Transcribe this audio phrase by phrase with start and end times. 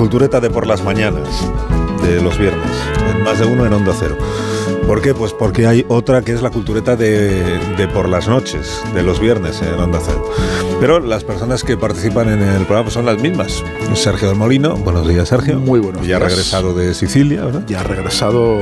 [0.00, 1.28] Cultureta de por las mañanas
[2.00, 2.70] de los viernes,
[3.22, 4.16] más de uno en Onda Cero.
[4.90, 5.14] ¿Por qué?
[5.14, 7.30] Pues porque hay otra que es la cultureta de,
[7.78, 10.28] de por las noches, de los viernes en Onda Cero.
[10.80, 13.62] Pero las personas que participan en el programa pues son las mismas.
[13.94, 15.60] Sergio del Molino, buenos días Sergio.
[15.60, 16.30] Muy buenos Ya ha días.
[16.32, 17.62] regresado de Sicilia, ¿verdad?
[17.68, 18.56] Ya ha regresado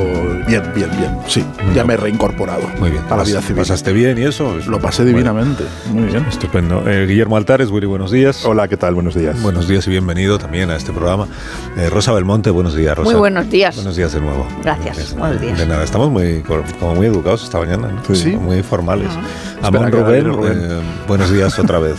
[0.46, 1.16] bien, bien, bien.
[1.28, 1.42] Sí,
[1.74, 3.02] ya me he reincorporado Muy bien.
[3.08, 3.62] a la vida civil.
[3.62, 4.54] ¿Pasaste bien y eso?
[4.66, 5.64] Lo pasé Bueno, divinamente.
[5.92, 6.26] Muy bien.
[6.28, 6.82] estupendo.
[6.86, 8.44] Eh, Guillermo Altares, Willy, buenos días.
[8.44, 8.92] Hola, ¿qué tal?
[8.94, 9.40] Buenos días.
[9.40, 11.26] Buenos días y bienvenido también a este programa.
[11.78, 13.10] Eh, Rosa Belmonte, buenos días, Rosa.
[13.12, 13.76] Muy buenos días.
[13.76, 14.46] Buenos días de nuevo.
[14.62, 15.58] Gracias, buenos días.
[15.58, 16.17] De nada, estamos muy,
[16.80, 18.14] como muy educados esta mañana, ¿no?
[18.14, 18.36] Sí.
[18.36, 19.10] Muy formales.
[19.62, 21.96] Amón que Rubén, eh, buenos días otra vez.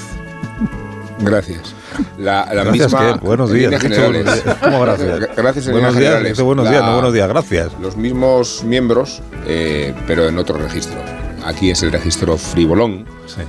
[1.20, 1.76] Gracias.
[2.18, 3.20] La, la gracias, misma.
[3.20, 3.26] ¿qué?
[3.26, 3.82] Buenos en días.
[3.82, 4.44] generales.
[4.64, 5.20] ¿Cómo gracias?
[5.36, 6.42] Gracias en buenos días, generales.
[6.42, 7.70] buenos La- días, no buenos días, gracias.
[7.82, 10.98] Los mismos miembros, eh, pero en otro registro.
[11.46, 13.42] Aquí es el registro frivolón, Sí.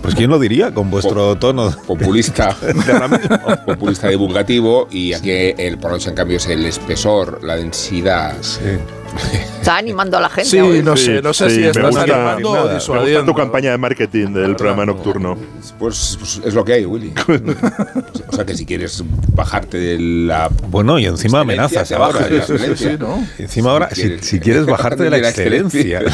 [0.00, 5.92] Pues quién lo diría con vuestro tono populista, de populista divulgativo, y aquí el por
[6.02, 8.34] en cambio, es el espesor, la densidad.
[8.40, 8.60] Sí.
[9.60, 10.50] Está animando a la gente.
[10.50, 10.82] Sí, hoy.
[10.82, 13.20] no sé, no sé sí, si gusta- animando o nada, me disuadiendo.
[13.20, 15.36] gusta tu campaña de marketing del programa nocturno.
[15.78, 17.12] Pues, pues es lo que hay, Willy.
[18.28, 20.48] o sea que si quieres bajarte de la.
[20.68, 21.88] Bueno, y encima amenazas.
[21.88, 23.24] te bajas de la Sí, sí, ¿no?
[23.38, 26.00] Encima ahora, si, quieres- si quieres bajarte de la excelencia.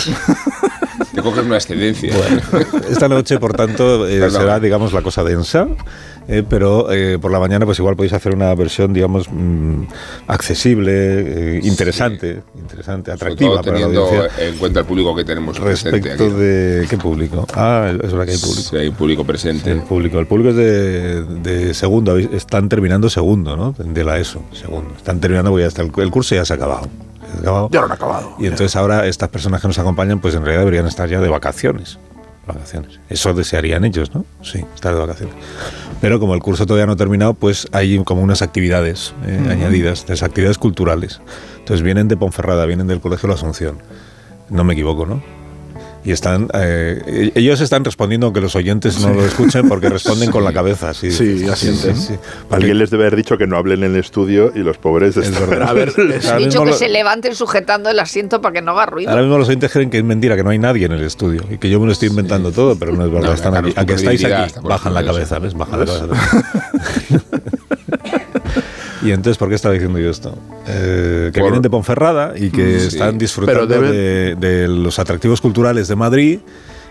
[1.18, 2.12] Te coges una excelencia.
[2.88, 5.66] Esta noche, por tanto, eh, será, digamos, la cosa densa,
[6.28, 9.82] eh, pero eh, por la mañana, pues igual podéis hacer una versión, digamos, mm,
[10.28, 14.28] accesible, eh, interesante, interesante, atractiva para la audiencia.
[14.38, 16.34] en cuenta el público que tenemos presente Respecto aquí.
[16.34, 17.44] de qué público.
[17.52, 18.62] Ah, es verdad que hay público.
[18.70, 19.72] Sí, hay público presente.
[19.72, 23.74] El público, el público es de, de segundo, están terminando segundo, ¿no?
[23.76, 24.94] De la ESO, segundo.
[24.96, 26.88] Están terminando porque ya está el, el curso ya se ha acabado.
[27.41, 27.69] Acabado.
[27.71, 28.34] Ya lo han acabado.
[28.39, 31.28] Y entonces ahora estas personas que nos acompañan, pues en realidad deberían estar ya de
[31.28, 31.99] vacaciones.
[32.47, 32.99] Vacaciones.
[33.11, 34.25] Eso desearían ellos, ¿no?
[34.43, 35.34] Sí, estar de vacaciones.
[36.00, 40.06] Pero como el curso todavía no ha terminado, pues hay como unas actividades eh, añadidas,
[40.09, 41.21] las actividades culturales.
[41.59, 43.78] Entonces vienen de Ponferrada, vienen del Colegio La Asunción.
[44.49, 45.22] No me equivoco, ¿no?
[46.04, 50.42] Y están, eh, ellos están respondiendo, aunque los oyentes no lo escuchen, porque responden con
[50.44, 50.94] la cabeza.
[50.94, 51.97] Sí, Sí, asienten.
[52.50, 55.28] Alguien les debe haber dicho que no hablen en el estudio y los pobres Es
[55.28, 55.69] están- verdad.
[55.70, 55.92] A ver,
[56.38, 59.10] dicho que lo- se levanten sujetando el asiento para que no haga ruido.
[59.10, 61.42] Ahora mismo los oyentes creen que es mentira, que no hay nadie en el estudio
[61.50, 63.28] y que yo me lo estoy inventando todo, pero no es verdad.
[63.28, 63.72] No, están aquí.
[63.76, 65.54] A que estáis aquí, bajan la cabeza, ¿ves?
[65.54, 66.06] Bajan la cabeza.
[69.03, 70.34] y entonces, ¿por qué estaba diciendo yo esto?
[70.66, 72.88] Eh, que Por- vienen de Ponferrada y que Sí.
[72.88, 76.41] están disfrutando Pero de, de los atractivos culturales de Madrid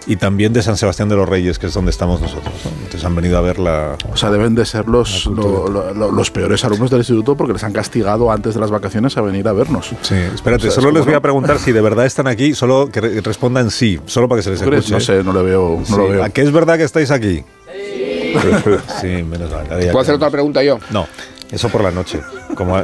[0.10, 2.54] y también de San Sebastián de los Reyes, que es donde estamos nosotros.
[2.64, 2.72] ¿no?
[2.78, 3.98] Entonces han venido a ver la...
[4.10, 7.64] o sea, deben de ser los, lo- lo- los peores alumnos del instituto porque les
[7.66, 9.88] han castigado antes de las vacaciones a venir a vernos.
[10.04, 11.22] Sí, espérate, O sea, solo es les voy a no.
[11.22, 14.52] preguntar si de verdad están aquí, solo que re- respondan sí, solo para que se
[14.52, 14.94] les escuche.
[14.94, 15.82] No sé, no lo veo.
[15.90, 16.24] No lo Sí, veo.
[16.24, 17.44] ¿A qué es verdad que estáis aquí?
[19.02, 19.66] Sí, menos mal.
[19.68, 20.80] ¿Puedo hacer otra pregunta yo?
[20.92, 21.06] No,
[21.52, 22.20] eso por la noche.
[22.56, 22.76] Como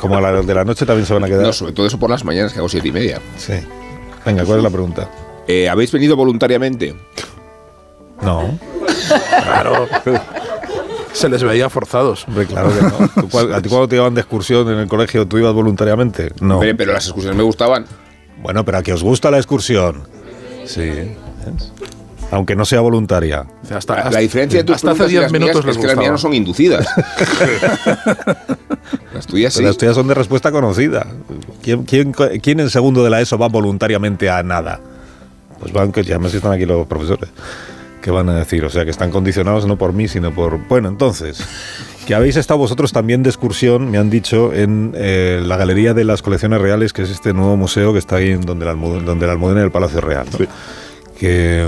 [0.00, 1.42] como a la de la noche también se van a quedar.
[1.46, 3.20] No, sobre todo eso por las mañanas, que hago siete y media.
[3.36, 3.54] Sí.
[4.24, 5.10] Venga, ¿cuál es la pregunta?
[5.46, 6.94] Eh, ¿Habéis venido voluntariamente?
[8.22, 8.58] No,
[9.42, 9.86] Claro.
[11.12, 12.26] Se les veía forzados.
[12.26, 13.08] hombre, claro que no.
[13.22, 16.32] ¿Tú cuál- ¿A ti cuando te llevaban de excursión en el colegio tú ibas voluntariamente?
[16.40, 16.54] No.
[16.54, 17.84] Hombre, pero las excursiones me gustaban.
[18.42, 20.08] Bueno, pero a que os gusta la excursión.
[20.64, 20.80] Sí.
[20.90, 21.72] ¿ves?
[22.34, 23.44] Aunque no sea voluntaria.
[23.62, 25.40] O sea, hasta, La, hasta- diferencia de tus hasta hace preguntas y 10 las mías
[25.40, 26.86] minutos les es que las mías no son inducidas.
[29.14, 29.58] las tuyas sí.
[29.58, 31.06] Pero las tuyas son de respuesta conocida.
[31.62, 34.80] ¿Quién, quién, quién en segundo de la ESO va voluntariamente a nada?
[35.60, 37.30] Pues van, que ya me están aquí los profesores.
[38.02, 38.64] ¿Qué van a decir?
[38.64, 40.58] O sea, que están condicionados no por mí, sino por...
[40.68, 41.42] Bueno, entonces,
[42.06, 46.04] que habéis estado vosotros también de excursión, me han dicho, en eh, la Galería de
[46.04, 49.02] las Colecciones Reales, que es este nuevo museo que está ahí en donde la, Almu-
[49.04, 50.26] donde la Almudena y el Palacio Real.
[50.30, 50.36] ¿no?
[50.36, 50.44] Sí.
[51.18, 51.66] Que,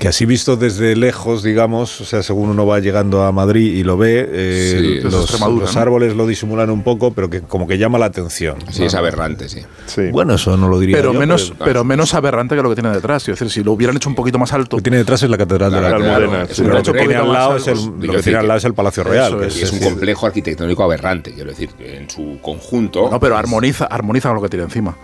[0.00, 3.84] que así visto desde lejos, digamos, o sea, según uno va llegando a Madrid y
[3.84, 5.80] lo ve, eh, Sí, desde los, los ¿no?
[5.80, 8.56] árboles lo disimulan un poco, pero que como que llama la atención.
[8.70, 8.86] Sí, ¿no?
[8.86, 9.60] es aberrante, sí.
[9.84, 10.08] Sí.
[10.10, 12.76] Bueno, eso no lo diría Pero yo, menos, porque pero menos aberrante que lo que
[12.76, 13.24] tiene detrás.
[13.24, 14.76] Quiero decir, si lo hubieran hecho un poquito más alto.
[14.76, 16.62] Lo que tiene detrás es la catedral de la, La Almudena, es sí.
[16.62, 18.72] Pero lo que tiene al lado es el, lo que tiene al lado es el
[18.72, 19.38] Palacio Real.
[19.38, 23.10] Que es, Y es un complejo arquitectónico aberrante, quiero decir, que en su conjunto.
[23.10, 24.96] No, pero armoniza, armoniza con lo que tiene encima.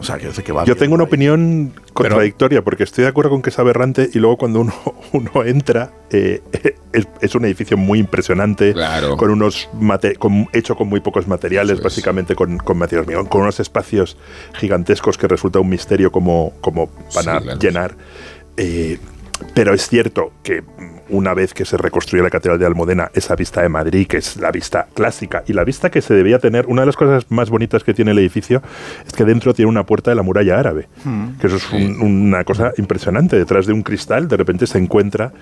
[0.00, 0.64] O sea, quiero decir que va.
[0.64, 1.08] Yo tengo una ahí.
[1.08, 4.72] opinión contradictoria porque estoy de acuerdo con que es aberrante y luego cuando uno,
[5.12, 6.40] uno entra eh,
[6.92, 9.16] es, es un edificio muy impresionante Claro.
[9.16, 13.26] con unos mate- con- hecho con muy pocos materiales Eso básicamente con, con material hormigón
[13.26, 14.16] con unos espacios
[14.54, 17.58] gigantescos que resulta un misterio como, como van Sí, a claro.
[17.60, 17.94] llenar
[18.56, 18.98] Eh,
[19.54, 20.62] pero es cierto que
[21.08, 24.36] una vez que se reconstruye la Catedral de Almudena, esa vista de Madrid, que es
[24.36, 27.50] la vista clásica y la vista que se debía tener, una de las cosas más
[27.50, 28.62] bonitas que tiene el edificio
[29.06, 30.88] es que dentro tiene una puerta de la muralla árabe,
[31.40, 33.36] que eso es un- una cosa impresionante.
[33.36, 35.32] Detrás de un cristal, de repente se encuentra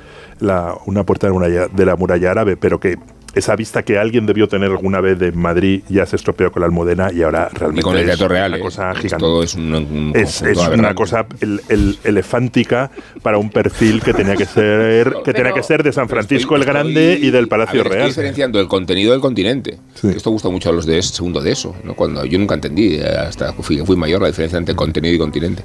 [0.40, 2.96] la- una puerta de la, muralla, de la muralla árabe, pero que
[3.34, 6.66] esa vista que alguien debió tener alguna vez de Madrid ya se estropeó con la
[6.66, 8.50] Almudena y ahora realmente y con el es Real.
[8.52, 8.60] una ¿eh?
[8.60, 12.90] cosa Es- gigante Todo es un, un es, conjunto es una cosa el, el- elefántica
[13.22, 16.60] para un perfil que tenía que ser que tenía que ser de San Francisco estoy-
[16.60, 18.08] el Grande estoy- y del a Palacio ver, Estoy Real.
[18.08, 19.78] diferenciando el contenido del continente.
[19.94, 20.08] Sí.
[20.08, 21.76] Esto gusta mucho a los de segundo de eso.
[21.84, 21.94] ¿no?
[21.94, 25.62] Cuando yo nunca entendí, eh, hasta fui, fui mayor, la diferencia entre contenido y continente.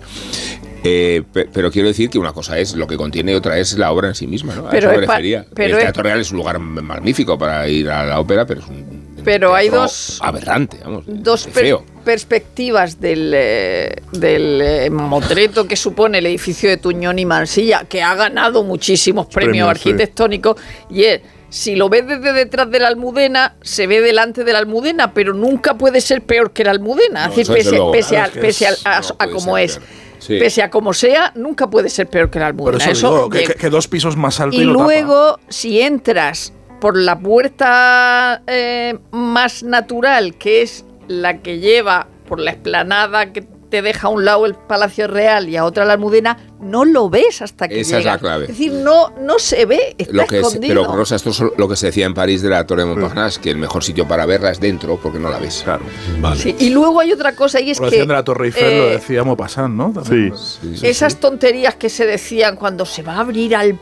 [0.84, 3.78] Eh, pe- pero quiero decir que una cosa es lo que contiene y otra es
[3.78, 4.54] la obra en sí misma.
[4.56, 4.68] ¿no?
[4.68, 5.46] A Pero eso me es pa- refería.
[5.54, 8.62] pero el es- Teatro Real es un lugar magnífico para ir a la ópera, pero
[8.62, 9.04] es un.
[9.24, 11.06] Pero hay dos- Aberrante, vamos.
[11.08, 17.26] dos per- perspectivas del, eh, del eh, motreto que supone el edificio de Tuñón y
[17.26, 19.90] Mansilla, que ha ganado muchísimos premios, Premios, sí.
[19.90, 20.58] arquitectónicos,
[20.90, 24.60] y es, si lo ves desde detrás de la Almudena, se ve delante de la
[24.60, 27.28] Almudena, pero nunca puede ser peor que la Almudena.
[27.28, 29.78] No, es decir, pese, pese a, pese a- a- a como ser es.
[29.78, 30.03] peor.
[30.26, 30.40] Sí.
[30.40, 32.92] Pese a como sea, nunca puede ser peor que la Por Almudena.
[32.92, 33.54] eso, digo, que, llega.
[33.56, 34.84] que- que dos pisos más alto y, Y lo tapa.
[34.86, 42.40] luego, si entras por la puerta eh, más natural, que es la que lleva por
[42.40, 43.42] la explanada que
[43.74, 47.10] te deja a un lado el Palacio Real y a otra la Almudena, no lo
[47.10, 48.22] ves hasta que Esa es la llegas.
[48.22, 48.44] clave.
[48.44, 50.84] Es decir, no, no se ve, está Lo que es, escondido.
[50.84, 53.42] pero Rosa, esto es lo que se decía en París de la Torre de Montparnasse,
[53.42, 55.62] que el mejor sitio para verla es dentro, porque no la ves.
[55.64, 55.86] Claro.
[56.20, 56.40] Vale.
[56.40, 58.84] Sí, Y luego hay otra cosa y es lo que de la Torre Eiffel, lo
[58.90, 59.92] eh, decía Maupassant, ¿no?
[59.92, 60.36] También.
[60.38, 60.86] Sí.
[60.88, 63.80] esas tonterías que se decían cuando se va a abrir al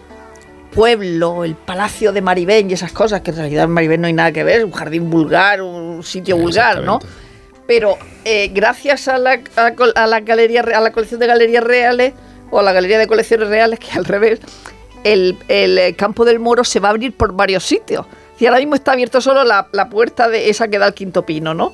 [0.71, 4.13] pueblo, el palacio de Maribén y esas cosas, que en realidad en Maribén no hay
[4.13, 6.99] nada que ver, un jardín vulgar, un sitio vulgar, ¿no?
[7.71, 12.11] Pero eh, gracias a la, a, a la a la colección de galerías reales,
[12.49, 14.41] o a la galería de colecciones reales, que al revés,
[15.05, 18.05] el, el, eh, campo del Moro se va a abrir por varios sitios.
[18.37, 21.25] Y ahora mismo está abierto solo la, la puerta de esa que da al quinto
[21.25, 21.71] pino, ¿no?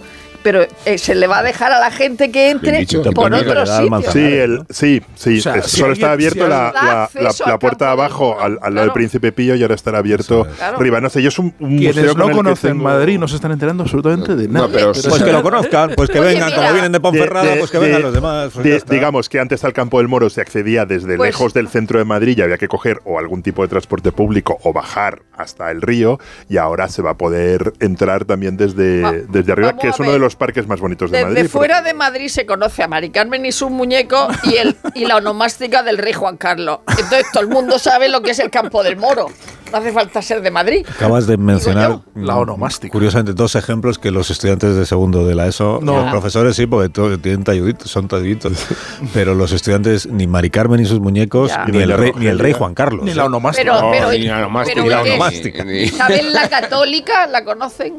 [0.47, 3.03] Pero eh, se le va a dejar a la gente que entre dicho.
[3.11, 3.89] por sitios.
[3.89, 4.13] Manzanares.
[4.13, 5.39] Sí, el, sí, sí.
[5.39, 7.09] O sea, es- si solo está abierto si la,
[7.45, 8.81] la- puerta de abajo al, al lado claro.
[8.83, 10.47] del Príncipe Pillo y ahora estará abierto.
[10.55, 10.77] Claro.
[10.77, 11.01] arriba.
[11.01, 13.35] No sé, yo es un, un museo con no el conocen tengo- Madrid no se
[13.35, 14.69] están enterando absolutamente de No, nada.
[14.71, 17.57] pero Pues que lo conozcan, pues que Oye, vengan, mira, como vienen de Ponferrada, de-
[17.59, 18.51] pues que de- vengan los demás.
[18.53, 21.99] pues digamos que antes al campo del Moro se accedía desde Pues- lejos del centro
[21.99, 25.69] de Madrid y había que coger o algún tipo de transporte público o bajar hasta
[25.71, 29.89] el río y ahora se va a poder entrar también desde, Va- desde arriba, que
[29.89, 31.41] es uno de los parques más bonitos de Desde Madrid.
[31.43, 35.05] por fuera de Madrid se conoce a Mari Carmen y sus muñecos y, el, y
[35.05, 36.79] la onomástica del rey Juan Carlos.
[36.87, 39.27] Entonces todo el mundo sabe lo que es el campo del moro.
[39.69, 40.85] No hace falta ser de Madrid.
[40.89, 41.99] Acabas de mencionar.
[42.15, 42.89] La mm, onomástica.
[42.89, 46.03] curiosamente, dos ejemplos que los estudiantes de segundo de la ESO, No.
[46.03, 48.53] los profesores sí, porque todo- tienen talluditos, son talluditos,
[49.13, 51.65] pero los estudiantes, ni Mari Carmen ni sus muñecos, Ya.
[51.65, 52.53] ni, el rey, ni el rey.
[52.53, 53.03] Juan Carlos.
[53.03, 53.15] Ni ¿eh?
[53.15, 53.73] la onomástica.
[53.73, 55.65] Pero- No, pero- ni la onomástica, pero ni la onomástica,
[55.97, 57.27] ¿Saben la católica?
[57.27, 57.95] ¿La conocen?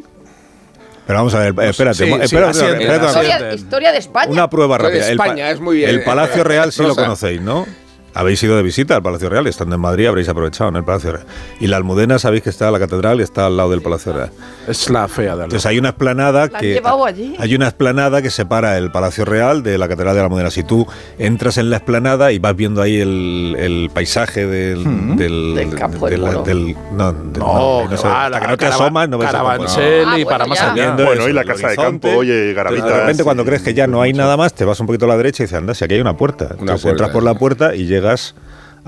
[1.08, 3.54] Pero vamos a ver, eh, espérate, Sí, mo- sí, espérate, espérate una cosa.
[3.54, 4.30] Historia, de España.
[4.30, 5.09] Una prueba rápida.
[5.09, 5.88] El pa- España es muy bien.
[5.88, 7.66] El Palacio Real sí lo conocéis, ¿no?
[8.18, 11.12] Habéis ido de visita al Palacio Real, estando en Madrid habréis aprovechado en el Palacio
[11.12, 11.25] Real.
[11.60, 14.30] Y la Almudena sabéis que está la catedral y está al lado del Palacio Real.
[14.66, 15.44] Es la fea de.
[15.44, 17.37] Entonces hay una esplanada ¿La han que llevado allí?
[17.38, 20.50] hay una esplanada que separa el Palacio Real de la Catedral de la Almudena.
[20.50, 20.84] Si tú
[21.18, 26.08] entras en la esplanada y vas viendo ahí el, el paisaje del, del, Del campo
[26.10, 26.42] del Moro.
[26.42, 29.18] del- no, del- No, no que sé, va, hasta la que no te asomas no
[29.18, 29.46] ves el campo.
[29.48, 30.92] Carabanchel Ah, y bueno, para más allá.
[30.96, 32.88] Bueno, y la casa de campo, oye, Garavitas.
[32.88, 35.08] De repente, cuando crees que ya no hay nada más, te vas un poquito a
[35.08, 36.48] la derecha y dices, anda, si aquí hay una puerta.
[36.50, 38.33] Entonces puerta, entras por la puerta y llegas gas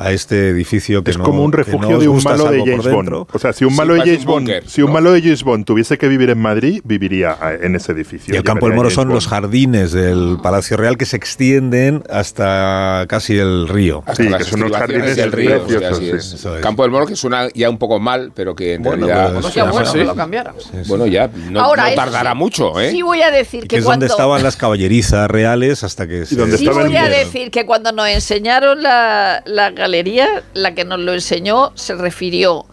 [0.01, 2.59] a este edificio que es no- como un no refugio os de un malo de
[2.65, 2.91] James.
[2.91, 3.13] Bond.
[3.33, 4.93] O sea, si un Sí, malo de parece James Bond, búnker, si un ¿no?
[4.95, 8.35] malo de James Bond tuviese que vivir en Madrid, viviría eh, en ese edificio.
[8.35, 9.15] Y el campo del Moro son Bond.
[9.15, 14.03] los jardines del Palacio Real que se extienden hasta casi el río.
[14.07, 16.11] Hasta Sí, que son estribaciones jardines del río, o sea, sí.
[16.11, 16.33] es.
[16.35, 16.63] Eso es.
[16.63, 19.33] Campo del Moro que suena ya un poco mal, pero que en Bueno, realidad.
[19.33, 19.99] pues, No Sí, sí, bueno sí.
[19.99, 20.55] que lo cambiaran.
[20.87, 22.91] Bueno, ya no, Ahora, no tardará sí, mucho, ¿eh?
[22.91, 24.05] Sí voy a decir Que que es cuando...
[24.07, 28.83] donde estaban las caballerizas reales hasta que Sí voy a decir que cuando nos enseñaron
[28.83, 29.43] la,
[29.91, 32.65] la galería galería, la que nos lo enseñó, se refirió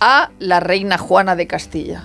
[0.00, 2.04] a la reina Juana de Castilla.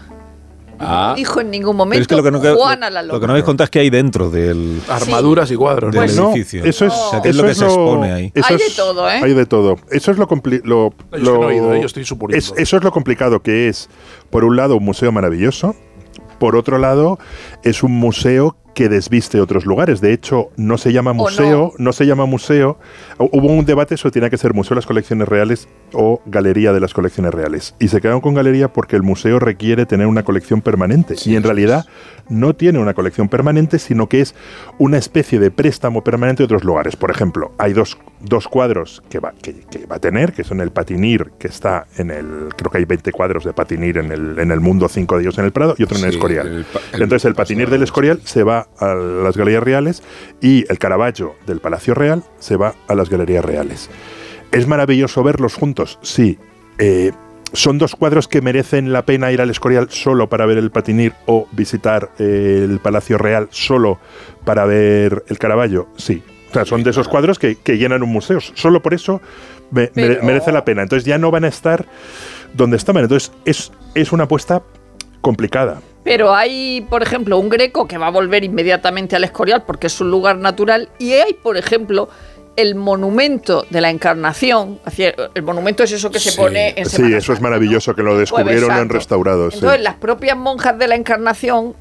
[0.81, 3.15] Ah, No dijo en ningún momento es que lo que no, Juana la lo, loca.
[3.15, 5.91] lo que no habéis contado es que hay dentro del, Armaduras y cuadros.
[5.91, 6.01] del.
[6.05, 6.63] Pues no, edificio.
[6.63, 8.31] eso es, O sea, ¿qué es eso lo que se expone ahí?
[8.33, 9.19] eso Hay de todo, ¿eh?
[9.21, 9.75] Hay de todo.
[9.91, 11.85] Eso es lo, compli- lo, Yo es que no he ido, ¿eh?
[12.29, 13.89] Es- eso es lo complicado que es,
[14.29, 15.75] por un lado, un museo maravilloso,
[16.39, 17.19] por otro lado,
[17.63, 19.99] es un museo que desviste otros lugares.
[20.01, 21.91] De hecho, no se llama museo, no.
[21.93, 22.77] se llama museo.
[23.17, 26.71] Hu- Hubo un debate sobre tiene que ser museo de las colecciones reales o galería
[26.73, 27.75] de las colecciones reales.
[27.79, 31.15] Y se quedaron con galería porque el museo requiere tener una colección permanente.
[31.25, 31.85] y en realidad
[32.29, 34.35] no tiene una colección permanente, sino que es
[34.77, 36.95] una especie de préstamo permanente de otros lugares.
[36.95, 40.61] Por ejemplo, hay dos, dos cuadros que va, que, que va a tener, que son
[40.61, 42.49] el Patinir, que está en el.
[42.55, 45.37] Creo que hay 20 cuadros de Patinir en el, en el mundo, cinco de ellos
[45.39, 46.47] en el Prado y otro en el Sí, Escorial.
[46.47, 50.03] el pa- el Entonces, el Patinir de del Escorial se va a las Galerías Reales
[50.41, 53.89] y el Caravaggio del Palacio Real se va a las Galerías Reales.
[54.51, 55.99] ¿Es maravilloso verlos juntos?
[56.01, 56.37] Sí.
[56.77, 57.11] Eh,
[57.53, 61.13] ¿Son dos cuadros que merecen la pena ir al Escorial solo para ver el Patinir
[61.25, 63.99] o visitar eh, el Palacio Real solo
[64.45, 65.87] para ver el Caravaggio?
[65.97, 66.21] Sí.
[66.49, 68.39] O sea, son de esos cuadros que, que llenan un museo.
[68.39, 69.21] Solo por eso
[69.71, 70.83] me- mere- Pero- merece la pena.
[70.83, 71.85] Entonces ya no van a estar
[72.53, 73.03] donde estaban.
[73.03, 74.61] Entonces es, es una apuesta
[75.21, 75.81] complicada.
[76.03, 80.01] Pero hay, por ejemplo, un greco que va a volver inmediatamente al Escorial porque es
[80.01, 80.89] un lugar natural.
[80.97, 82.09] Y hay, por ejemplo,
[82.55, 84.79] el monumento de la Encarnación.
[85.35, 86.37] El monumento es eso que se Sí.
[86.37, 87.95] pone en Sí, Semana eso es maravilloso, ¿no?
[87.95, 88.89] que lo Jueves descubrieron, lo han
[89.51, 89.57] sí.
[89.57, 91.75] Entonces, las propias monjas de la Encarnación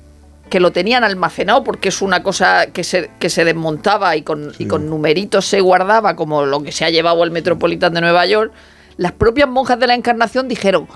[0.50, 4.52] que lo tenían almacenado porque es una cosa que se, que se desmontaba y con,
[4.58, 8.24] y con numeritos se guardaba como lo que se ha llevado el Metropolitan de Nueva
[8.26, 8.52] York,
[8.96, 10.88] las propias monjas de la Encarnación dijeron,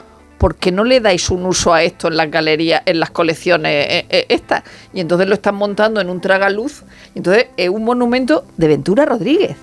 [0.43, 3.87] ¿por qué no le dais un uso a esto en las galerías, en las colecciones
[3.89, 4.65] eh, eh, estas?
[4.93, 6.83] Y entonces lo están montando en un tragaluz,
[7.15, 9.57] y entonces es un monumento de Ventura Rodríguez.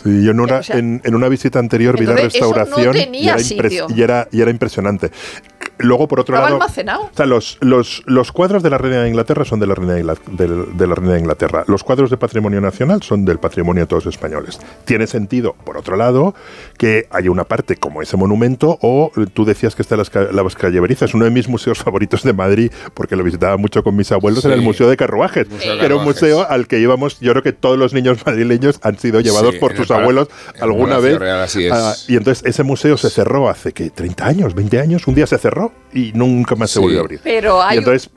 [0.00, 2.94] Sí, yo en una, O sea, en, en una visita anterior vi la no restauración
[2.94, 5.10] era y era, y era impresionante.
[5.80, 7.02] Luego, por otro lado, almacenado.
[7.02, 9.94] o sea, los, los, los cuadros de la Reina de Inglaterra son de la, Reina
[9.94, 11.64] de, del- de la Reina de Inglaterra.
[11.66, 14.58] Los cuadros de Patrimonio Nacional son del patrimonio de todos los españoles.
[14.84, 16.34] Tiene sentido, por otro lado,
[16.78, 20.28] que haya una parte como ese monumento o eh, tú decías que está las, ca-
[20.32, 23.96] las Calleveriza, es uno de mis museos favoritos de Madrid porque lo visitaba mucho con
[23.96, 24.48] mis abuelos Sí.
[24.48, 27.32] en el Museo de Carruajes, Museo de que era un museo al que íbamos, yo
[27.32, 30.28] creo que todos los niños madrileños han sido llevados Sí, por sus abuelos
[30.60, 31.18] alguna vez.
[31.18, 31.72] Real, así es.
[31.72, 35.26] Ah, y entonces ese museo se cerró hace que 30 años, 20 años, un día
[35.26, 37.20] se cerró y nunca más se volvió a abrir.
[37.22, 38.10] Pero hay y entonces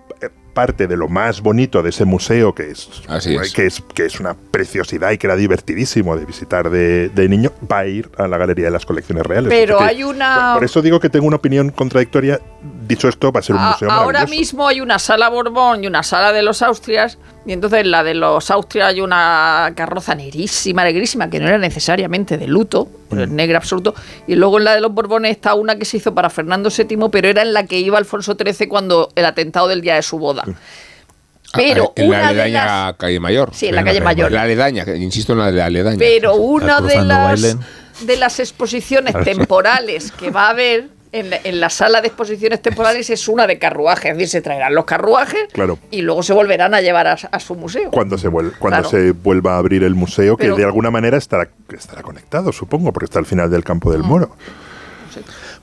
[0.53, 3.51] parte de lo más bonito de ese museo que es, Así es.
[3.53, 7.51] Que, es que es una preciosidad y que era divertidísimo de visitar de, de niño
[7.72, 10.83] va a ir a la galería de las colecciones reales Pero hay una- por eso
[10.83, 12.39] digo que tengo una opinión contradictoria
[12.88, 15.88] dicho esto va a ser un A- museo ahora mismo hay una sala Borbón y
[15.88, 17.17] una sala de los Austrias,
[17.48, 21.57] y entonces en la de los Austrias hay una carroza negrísima, negrísima, que no era
[21.57, 22.88] necesariamente de luto.
[23.15, 23.96] Negra absoluto,
[24.27, 27.10] y luego en la de los Borbones está una que se hizo para Fernando VII,
[27.12, 30.20] pero era en la que iba Alfonso XIII cuando el atentado del día de su
[30.20, 30.43] boda.
[31.53, 32.96] Pero Ah, en la una de aledaña las...
[32.98, 33.50] calle mayor.
[33.53, 34.32] Sí, en la calle Mayor.
[34.32, 35.98] La aledaña, insisto en la de la aledaña.
[36.00, 37.58] Pero una de las,
[38.01, 42.62] de las exposiciones temporales que va a haber en, la- en la sala de exposiciones
[42.62, 44.12] temporales es una de carruajes.
[44.12, 45.79] Es decir, se traerán los carruajes Claro.
[45.91, 47.89] y luego se volverán a llevar a, a su museo.
[47.91, 48.89] cuando se vuel- cuando Claro.
[48.89, 52.91] se vuelva a abrir el museo Pero- que de alguna manera estará estará conectado supongo
[52.91, 54.36] porque está al final del campo del Moro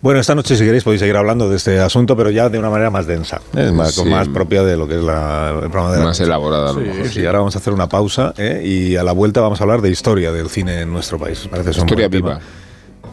[0.02, 2.70] Bueno, esta noche, si queréis, podéis seguir hablando de este asunto, pero ya de una
[2.70, 3.70] manera más densa, ¿eh?
[3.70, 4.04] más, Sí.
[4.06, 6.24] más propia de lo que es la, el programa de la Más noche.
[6.24, 7.08] elaborada, a lo Sí, mejor.
[7.08, 8.62] Sí, ahora vamos a hacer una pausa ¿eh?
[8.64, 11.46] y a la vuelta vamos a hablar de historia del cine en nuestro país.
[11.50, 12.38] Parece Historia viva.
[12.38, 12.40] tema.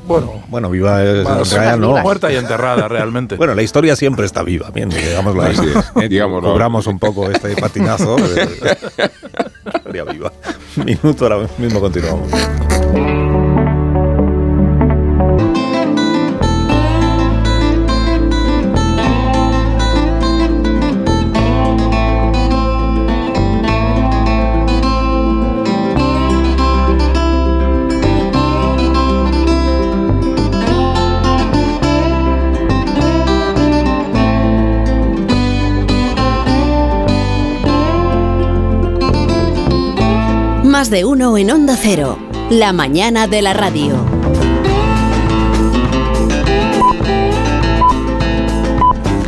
[0.08, 1.98] Bueno, Bueno, viva es en realidad no.
[1.98, 3.36] muerta y enterrada realmente.
[3.38, 5.54] Bueno, la historia siempre está viva, bien, digámoslo ahí.
[5.58, 6.10] Así es, ¿eh?
[6.10, 6.50] digámoslo.
[6.50, 8.16] Cobramos un poco este patinazo.
[8.16, 8.48] de-
[9.76, 10.32] historia viva.
[10.78, 12.30] Minuto, ahora mismo continuamos.
[40.88, 42.18] Más de uno en Onda Cero.
[42.50, 43.94] La mañana de la radio.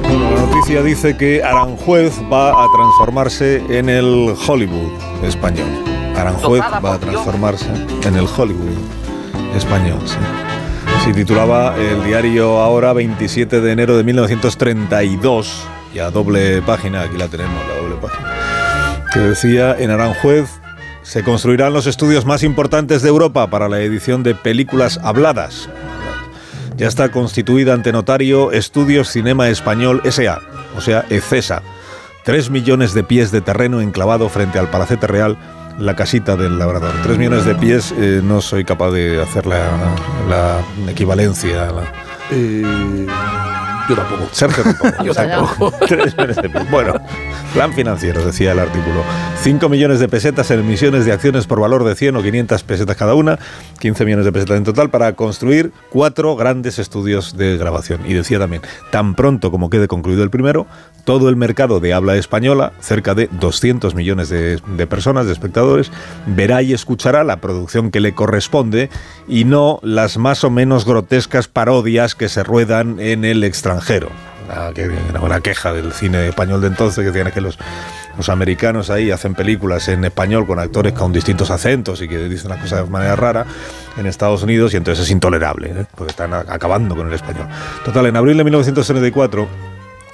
[0.03, 4.89] Bueno, la noticia dice que Aranjuez va a transformarse en el Hollywood
[5.25, 5.67] español.
[6.15, 7.67] Aranjuez va a transformarse
[8.05, 8.77] en el Hollywood
[9.53, 10.15] español, sí.
[11.03, 17.17] Sí, titulaba el diario ahora 27 de enero de 1932, y a doble página, aquí
[17.17, 18.29] la tenemos, la doble página,
[19.11, 20.58] que decía, en Aranjuez
[21.09, 25.67] se construirán los estudios más importantes de Europa para la edición de películas habladas.
[26.77, 30.39] Ya está constituida ante notario Estudios Cinema Español SA,
[30.77, 31.63] o sea, ECESA.
[32.23, 35.35] Tres millones de pies de terreno enclavado frente al Palacete Real,
[35.79, 36.91] la casita del labrador.
[37.01, 41.69] Tres millones de pies, eh, no soy capaz de hacer la, equivalencia.
[42.29, 43.07] Eh,
[43.89, 44.27] yo tampoco.
[44.31, 45.03] Sergio tampoco.
[45.03, 45.73] Yo tampoco.
[46.69, 46.93] Bueno,
[47.53, 49.03] plan financiero, decía el artículo.
[49.41, 52.95] 5 millones de pesetas en emisiones de acciones por valor de 100 o 500 pesetas
[52.95, 53.39] cada una,
[53.79, 58.01] 15 millones de pesetas en total para construir cuatro grandes estudios de grabación.
[58.05, 60.67] Y decía también, tan pronto como quede concluido el primero,
[61.05, 65.91] todo el mercado de habla española, cerca de 200 millones de, de personas, de espectadores,
[66.27, 68.89] verá y escuchará la producción que le corresponde
[69.27, 73.78] y no las más o menos grotescas parodias que se ruedan en el extranjero.
[74.47, 77.59] La, que, era una queja del cine español de entonces que decían que los,
[78.17, 82.49] los americanos ahí hacen películas en español con actores con distintos acentos y que dicen
[82.49, 83.45] las cosas de manera rara
[83.97, 85.85] en Estados Unidos y entonces es intolerable, ¿eh?
[85.95, 87.47] porque están acabando con el español.
[87.85, 89.47] Total, en abril de 1974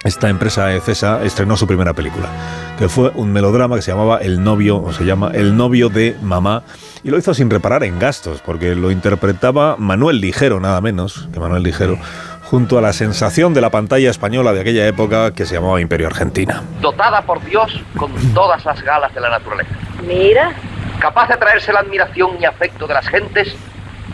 [0.05, 2.29] esta empresa ECESA estrenó su primera película,
[2.77, 6.15] que fue un melodrama que se llamaba El novio, o se llama El novio de
[6.21, 6.61] mamá,
[7.03, 11.39] y lo hizo sin reparar en gastos, porque lo interpretaba Manuel Ligero, nada menos que
[11.39, 11.97] Manuel Ligero,
[12.45, 16.07] junto a la sensación de la pantalla española de aquella época que se llamaba Imperio
[16.07, 16.63] Argentina.
[16.81, 19.71] dotada por Dios con todas las galas de la naturaleza,
[20.07, 20.51] Mira,
[20.99, 23.55] capaz de atraerse la admiración y afecto de las gentes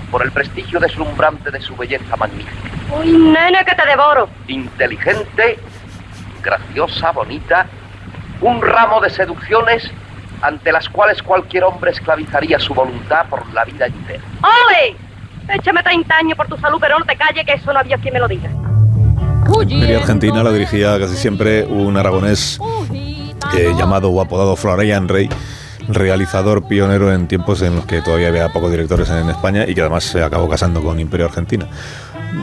[0.09, 2.51] por el prestigio deslumbrante de su belleza magnífica,
[2.99, 4.29] uy, nena, que te devoro.
[4.47, 5.57] inteligente,
[6.41, 7.65] graciosa, bonita,
[8.41, 9.89] un ramo de seducciones
[10.41, 14.23] ante las cuales cualquier hombre esclavizaría su voluntad por la vida entera.
[14.41, 14.95] ¡Ole!
[15.49, 18.13] Échame 30 años por tu salud, pero no te calles, que eso no había quien
[18.13, 18.49] me lo diga.
[19.61, 22.59] Imperio Argentina la dirigía casi siempre un aragonés
[23.53, 25.29] eh, llamado o apodado Florian Rey,
[25.89, 29.81] realizador pionero en tiempos en los que todavía había pocos directores en España y que
[29.81, 31.67] además se acabó casando con Imperio Argentina.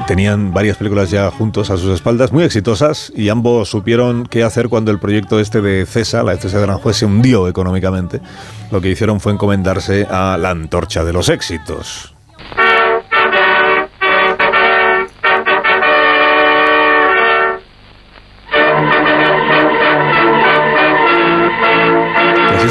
[0.07, 4.69] Tenían varias películas ya juntos a sus espaldas, muy exitosas, y ambos supieron qué hacer
[4.69, 8.21] cuando el proyecto este de CESA, la de CESA de Aranjuez, se hundió económicamente.
[8.71, 12.18] Lo que hicieron fue encomendarse a la antorcha de los éxitos.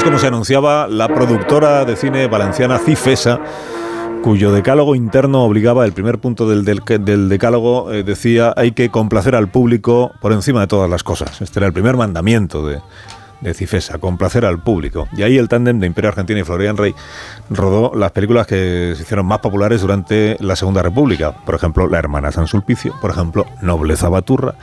[0.08, 3.42] Como se anunciaba la productora de cine valenciana Cifesa,
[4.24, 6.64] cuyo decálogo interno obligaba, el primer punto del,
[7.28, 11.42] decálogo eh, decía, hay que complacer al público por encima de todas las cosas.
[11.42, 12.80] Este era el primer mandamiento de,
[13.42, 15.10] de Cifesa, complacer al público.
[15.12, 16.96] Y ahí el tándem de Imperio Argentina y Florian Rey
[17.50, 21.34] rodó las películas que se hicieron más populares durante la Segunda República.
[21.34, 24.56] Por ejemplo, La Hermana San Sulpicio, por ejemplo, Nobleza Baturra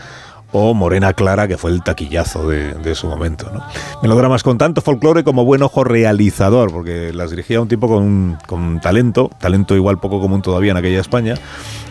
[0.57, 3.51] o Morena Clara, que fue el taquillazo de, su momento.
[3.53, 3.61] ¿no?
[4.03, 9.31] Melodramas con tanto folclore como buen ojo realizador, porque las dirigía un tipo con, talento,
[9.39, 11.35] talento igual poco común todavía en aquella España,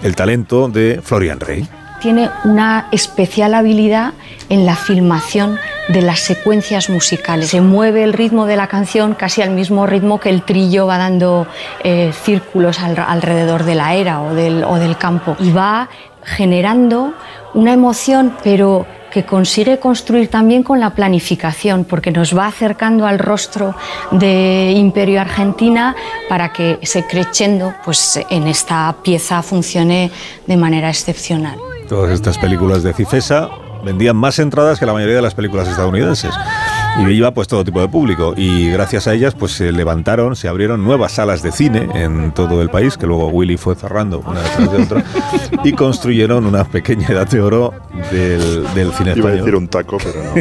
[0.01, 1.67] el talento de Florian Rey.
[2.01, 4.13] tiene una especial habilidad
[4.49, 5.57] en la filmación
[5.89, 7.49] de las secuencias musicales.
[7.49, 10.97] Se mueve el ritmo de la canción casi al mismo ritmo que el trillo va
[10.97, 11.47] dando
[11.83, 15.89] eh, círculos al- alrededor de la era o del, o del campo y va
[16.25, 17.13] generando
[17.53, 23.19] una emoción, pero que consigue construir también con la planificación, porque nos va acercando al
[23.19, 23.75] rostro
[24.09, 25.95] de Imperio Argentina
[26.27, 30.09] para que ese crescendo pues, en esta pieza funcione
[30.47, 31.59] de manera excepcional.
[31.87, 33.49] Todas estas películas de Cifesa
[33.83, 36.33] vendían más entradas que la mayoría de las películas estadounidenses.
[36.99, 38.33] Y iba pues todo tipo de público.
[38.37, 42.61] Y gracias a ellas pues se levantaron, se abrieron nuevas salas de cine en todo
[42.61, 45.03] el país, que luego Willy fue cerrando una detrás de otra,
[45.63, 47.73] y construyeron una pequeña edad de oro
[48.11, 49.37] del, del cine Iba a español.
[49.37, 50.33] decir un taco, pero no.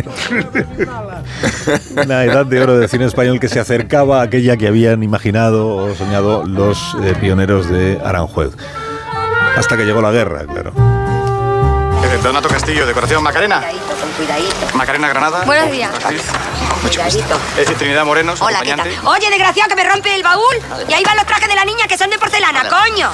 [2.03, 5.75] Una edad de oro del cine español que se acercaba a aquella que habían imaginado
[5.77, 8.53] o soñado los eh, pioneros de Aranjuez.
[9.57, 10.73] Hasta que llegó la guerra, claro.
[12.23, 13.61] Donato Castillo, decoración Macarena.
[14.01, 14.55] con cuidadito.
[14.75, 15.43] Macarena Granada.
[15.45, 15.91] Buenos días.
[16.83, 17.41] Mucho gusto.
[17.51, 18.89] Es decir, Trinidad Moreno, su Hola, ¿qué tal?
[19.05, 20.55] Oye, desgraciado, que me rompe el baúl.
[20.89, 23.11] Y ahí van los trajes de la niña que son de porcelana, coño.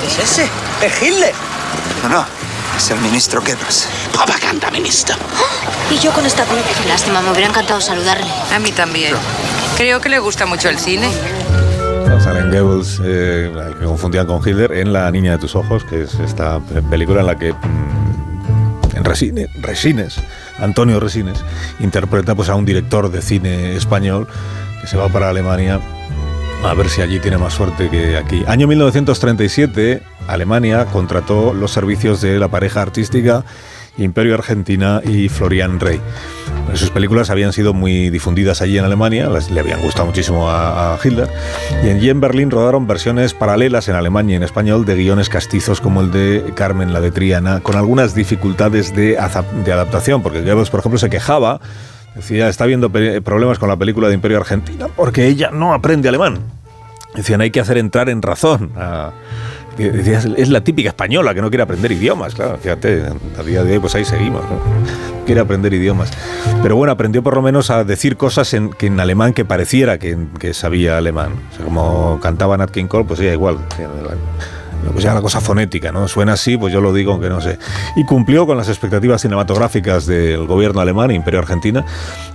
[0.00, 0.50] ¿Qué es ese?
[0.82, 1.34] ¿Es Hitler?
[2.02, 2.26] No, no.
[2.76, 3.88] Es el ministro Goebbels.
[4.12, 5.16] Propaganda, ministro.
[5.90, 6.62] Y yo con esta cruz.
[6.88, 8.26] Lástima, me hubiera encantado saludarle.
[8.54, 9.14] A mí también.
[9.76, 11.10] Creo que le gusta mucho el cine.
[12.24, 16.14] Salen Goebbels, eh, que confundían con Hitler, en La niña de tus ojos, que es
[16.20, 19.04] esta pe- película en la que mm, en
[19.62, 20.16] Resines,
[20.58, 21.44] Antonio Resines,
[21.80, 24.26] interpreta pues, a un director de cine español
[24.80, 25.80] que se va para Alemania
[26.64, 28.42] a ver si allí tiene más suerte que aquí.
[28.46, 33.44] Año 1937, Alemania contrató los servicios de la pareja artística
[33.98, 36.00] Imperio Argentina y Florian Rey.
[36.74, 40.94] Sus películas habían sido muy difundidas allí en Alemania, las, le habían gustado muchísimo a,
[40.94, 41.28] a Hitler,
[41.84, 45.80] y allí en Berlín rodaron versiones paralelas en Alemania y en español de guiones castizos
[45.80, 50.80] como el de Carmen la de Triana, con algunas dificultades de, adaptación, porque Goebbels, por
[50.80, 51.60] ejemplo, se quejaba,
[52.16, 56.38] decía, está habiendo problemas con la película de Imperio Argentina porque ella no aprende alemán.
[57.14, 59.12] Decían, hay que hacer entrar en razón a...
[59.76, 63.04] Decía, es la típica española que no quiere aprender idiomas, claro, fíjate,
[63.38, 64.58] a día de hoy pues ahí seguimos, ¿no?
[65.24, 66.10] quiere aprender idiomas.
[66.62, 69.98] Pero bueno, aprendió por lo menos a decir cosas en, que en alemán que pareciera
[69.98, 71.32] que, que sabía alemán.
[71.64, 73.58] Como cantaba Nat King Cole, pues ella igual.
[74.92, 76.08] Pues ya la cosa fonética, ¿no?
[76.08, 77.58] Suena así, pues yo lo digo aunque no sé.
[77.96, 81.84] Y cumplió con las expectativas cinematográficas del gobierno alemán e Imperio Argentina.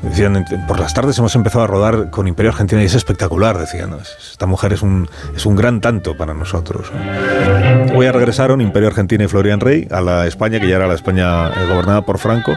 [0.01, 3.95] Decían, por las tardes hemos empezado a rodar con Imperio Argentina y es espectacular, decían.
[4.31, 6.91] Esta mujer es un, es un gran tanto para nosotros.
[6.93, 7.97] ¿no?
[7.97, 11.49] Hoy regresaron Imperio Argentina y Florian Rey a la España, que ya era la España
[11.49, 12.53] eh, gobernada por Franco,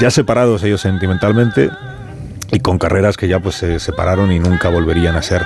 [0.00, 1.70] ya separados ellos sentimentalmente
[2.50, 5.42] y con carreras que ya pues se separaron y nunca volverían a ser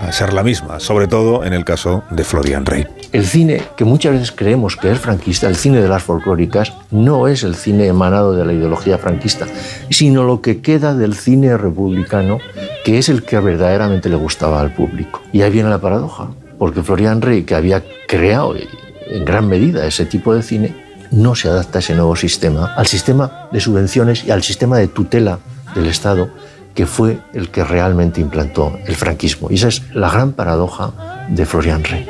[0.00, 2.86] a ser la misma, sobre todo en el caso de Florian Rey.
[3.12, 7.28] El cine, que muchas veces creemos que es franquista, el cine de las folclóricas, no
[7.28, 9.46] es el cine emanado de la ideología franquista,
[9.90, 12.38] sino lo que queda del cine republicano,
[12.84, 15.22] que es el que verdaderamente le gustaba al público.
[15.32, 20.06] Y ahí viene la paradoja, porque Florian Rey, que había creado en gran medida ese
[20.06, 20.74] tipo de cine,
[21.10, 24.88] no se adapta a ese nuevo sistema, al sistema de subvenciones y al sistema de
[24.88, 25.40] tutela
[25.74, 26.30] del Estado
[26.74, 29.48] que fue el que realmente implantó el franquismo.
[29.50, 30.92] Y esa es la gran paradoja
[31.28, 32.06] de Florian Rey.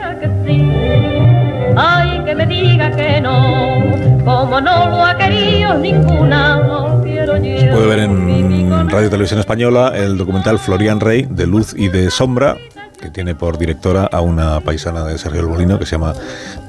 [1.76, 7.72] Ay, que me diga que no, como no lo ha querido ninguna, no quiero yo.
[7.72, 12.56] Puede ver en Radio Televisión Española el documental Florian Rey, de Luz y de Sombra,
[13.00, 16.12] que tiene por directora a una paisana de Sergio El Molino que se llama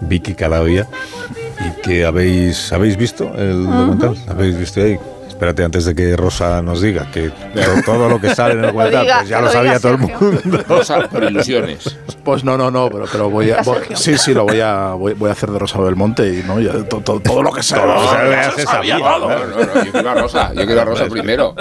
[0.02, 0.88] Vicky Calavia
[1.60, 4.16] y que habéis, ¿habéis visto el documental?
[4.28, 4.98] ¿Habéis visto ahí?
[5.42, 8.66] Espérate antes de que Rosa nos diga que to- todo lo que sale en el
[8.68, 10.64] documental, pues ya lo lo sabía todo el mundo.
[10.70, 11.98] Rosa, por ilusiones.
[12.24, 13.64] Pues no, no, no, pero, pero voy a.
[13.64, 16.44] voy- sí, sí, lo voy a, voy, voy a hacer de Rosa del Monte y
[16.46, 17.82] no, ya, to- to- todo lo que sea.
[17.82, 19.30] Todo lo que sabía sabía, todo.
[19.32, 21.56] No, no, no, yo quiero a Rosa, yo quiero a Rosa primero.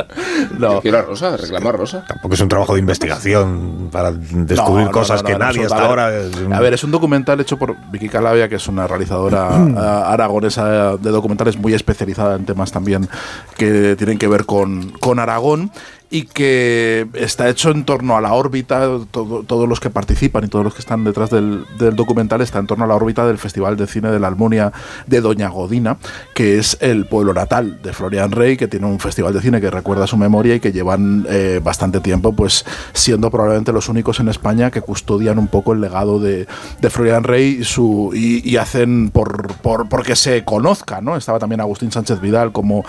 [0.61, 2.05] Yo quiero a Rosa, reclamo a Rosa.
[2.07, 5.87] Tampoco es un trabajo de investigación para descubrir No, no, cosas no, que nadie hasta
[5.87, 6.11] ahora...
[6.53, 10.99] A ver, es un documental hecho por Vicky Calavia, que es una realizadora ah, aragonesa
[10.99, 13.09] de documentales muy especializada en temas también
[13.57, 15.71] que tienen que ver con, con Aragón
[16.13, 18.81] y que está hecho en torno a la órbita,
[19.13, 22.59] todo- todos los que participan y todos los que están detrás del, del documental está
[22.59, 24.73] en torno a la órbita del Festival de Cine de la Almunia
[25.07, 25.99] de Doña Godina,
[26.35, 29.71] que es el pueblo natal de Florian Rey, que tiene un festival de cine que
[29.71, 34.29] recuerda su memoria y que llevan eh, bastante tiempo pues siendo probablemente los únicos en
[34.29, 36.49] España que custodian un poco el legado de,
[36.81, 41.17] de Florian Rey y, su, y, y hacen por, por porque se conozca, ¿no?
[41.17, 42.85] Estaba también Agustín Sánchez Vidal como,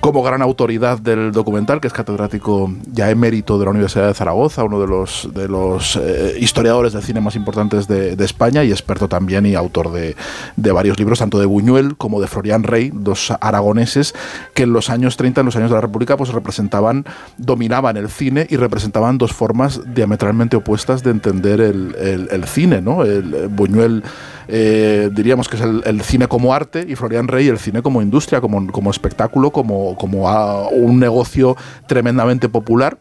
[0.00, 2.57] como gran autoridad del documental, que es catedrático
[2.92, 7.02] ya emérito de la Universidad de Zaragoza, uno de los, de los eh, historiadores del
[7.02, 10.16] cine más importantes de, de España y experto también y autor de,
[10.56, 14.14] de varios libros, tanto de Buñuel como de Florian Rey, dos aragoneses
[14.54, 17.04] que en los años 30, en los años de la República, pues representaban,
[17.36, 22.80] dominaban el cine y representaban dos formas diametralmente opuestas de entender el, el- el cine,
[22.80, 23.04] ¿no?
[23.04, 24.02] El, eh, Buñuel
[24.48, 28.40] eh, diríamos que es el, cine como arte y Florian Rey el cine como industria,
[28.40, 31.56] como, como espectáculo, como, como a un negocio
[31.86, 32.98] tremendamente popular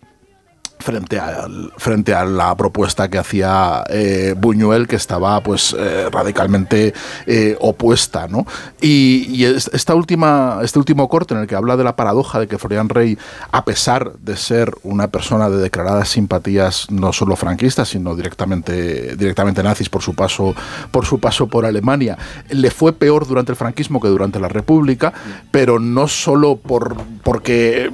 [0.79, 6.93] frente a, frente a la propuesta que hacía eh, Buñuel, que estaba pues eh, radicalmente
[7.25, 8.27] eh, opuesta.
[8.27, 8.45] ¿no?
[8.81, 12.39] Y, y es- esta última, este último corte en el que habla de la paradoja
[12.39, 13.17] de que Florian Rey,
[13.51, 19.63] a pesar de ser una persona de declaradas simpatías no solo franquistas, sino directamente, directamente
[19.63, 20.53] nazis por su paso
[20.91, 22.17] por su paso por Alemania,
[22.49, 25.13] le fue peor durante el franquismo que durante la República,
[25.51, 27.91] pero no solo por porque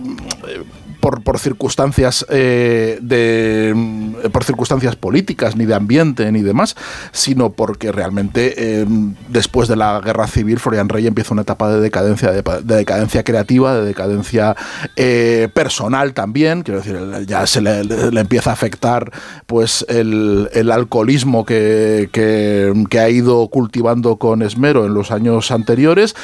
[1.11, 6.75] por, circunstancias eh, de mm, por circunstancias políticas ni de ambiente ni demás
[7.11, 8.85] sino porque realmente eh,
[9.27, 13.23] después de la guerra civil Florian Rey empieza una etapa de decadencia de, de decadencia
[13.23, 14.55] creativa de decadencia
[14.95, 16.61] eh, personal también.
[16.63, 17.81] Quiero decir ya se le,
[18.19, 19.11] empieza a afectar
[19.45, 26.15] pues el, el alcoholismo que, que, ha ido cultivando con esmero en los años anteriores.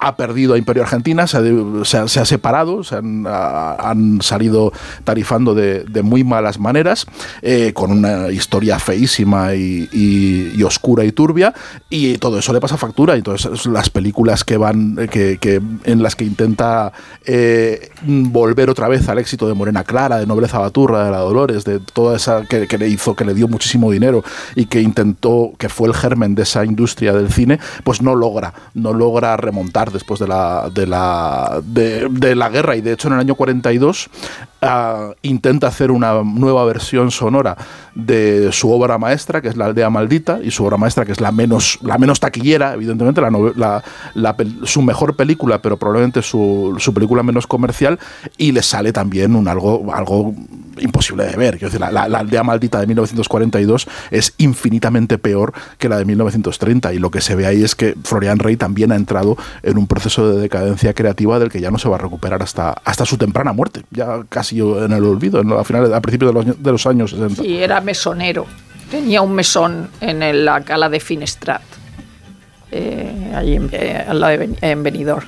[0.00, 1.42] Ha perdido a Imperio Argentina se ha,
[1.84, 4.72] se ha- se ha separado se han, ha- salido
[5.04, 7.06] tarifando de, de muy malas maneras,
[7.42, 11.54] eh, con una historia feísima y, oscura y turbia,
[11.90, 13.16] y todo eso le pasa factura.
[13.16, 16.92] Y esas- las películas que van, eh, que, en las que intenta
[17.24, 21.64] eh, volver otra vez al éxito de Morena Clara, de Nobleza Baturra, de La Dolores,
[21.64, 25.68] de toda esa que, le hizo, que le dio muchísimo dinero y que intentó, que
[25.68, 30.18] fue el germen de esa industria del cine, pues no logra, no logra remontar después
[30.20, 32.76] de la, de la, de la guerra.
[32.76, 33.85] Y de hecho en el año 42
[34.62, 37.56] ah, intenta hacer una nueva versión sonora
[37.94, 41.20] de su obra maestra, que es La aldea maldita, y su obra maestra, que es
[41.20, 43.82] la menos, la menos taquillera, evidentemente, la
[44.64, 47.98] su mejor película, pero probablemente su, su película menos comercial,
[48.36, 50.34] y le sale también un algo, algo
[50.78, 51.54] imposible de ver.
[51.58, 56.04] Quiero decir, la, la- la aldea maldita de 1942 es infinitamente peor que la de
[56.04, 59.78] 1930, y lo que se ve ahí es que Florian Rey también ha entrado en
[59.78, 63.04] un proceso de decadencia creativa del que ya no se va a recuperar hasta, hasta
[63.04, 66.62] su temprana muerte, ya casi en el olvido, en, a, finales, a principios de los,
[66.62, 67.44] de los años 60.
[67.44, 68.46] Y era mesonero.
[68.90, 71.62] Tenía un mesón en la cala de Finestrat,
[72.70, 75.26] eh, allí en, eh, al lado de Ben- en Benidorm.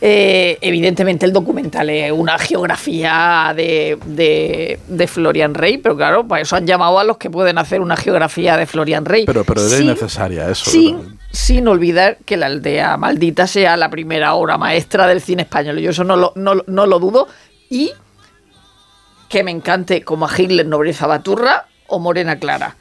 [0.00, 6.42] Eh, evidentemente el documental es una geografía de, de- de Florian Rey, pero claro, para
[6.42, 9.24] eso han llamado a los que pueden hacer una geografía de Florian Rey.
[9.26, 10.70] Pero, pero era Sin- innecesaria eso.
[10.70, 15.78] sin, sin olvidar que la aldea maldita sea la primera obra maestra del cine español.
[15.80, 17.26] Yo eso no lo, no, no lo dudo.
[17.68, 17.92] Y
[19.28, 22.76] que me encante como a Hitler Nobleza Baturra o Morena Clara.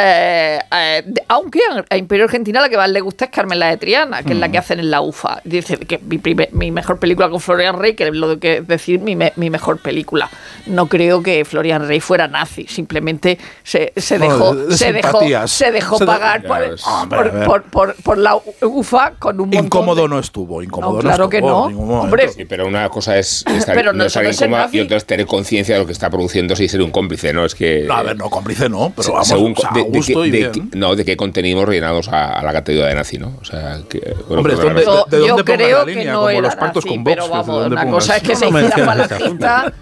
[0.00, 3.68] Eh, eh, aunque a, a Imperio Argentina la que más le gusta es Carmen la
[3.70, 5.40] de Triana, que es la que hacen en la UFA.
[5.44, 9.00] Dice que mi, primer- mi mejor película con Florian Rey, que es lo que decir
[9.00, 10.30] mi, me- mi mejor película.
[10.66, 15.20] No creo que Florian Rey fuera nazi, simplemente se, se dejó, de- de se dejó,
[15.46, 16.58] se dejó Se pagar por.
[16.86, 20.90] Hombre, por- por- por- por la UFA con un montón Incómodo de- no estuvo, incómodo
[20.92, 21.66] No, no, claro estuvo.
[21.68, 22.00] que no.
[22.02, 24.24] Hombre, Sí, pero una cosa es estar, Pero no, no estar
[24.72, 27.44] y otra es tener conciencia de lo que está produciéndose y ser un cómplice, ¿no?
[27.44, 27.84] Es que...
[27.86, 30.38] No, a ver, no, cómplice no, pero vamos, según o sea, de, de y de
[30.38, 30.52] bien.
[30.70, 33.36] qué- no, de qué contenimos rellenados a, a la categoría de nazi, ¿no?
[33.40, 34.82] O sea, que, Hombre, perdóname.
[34.82, 37.04] ¿dónde- Yo, de dónde yo creo la que no Como era los pactos nazi, con
[37.04, 37.86] Vox, pero vamos, pongas.
[37.86, 39.72] cosa es que No se lo hiciera falangista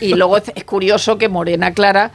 [0.00, 2.10] y, y luego es, es curioso que Morena Clara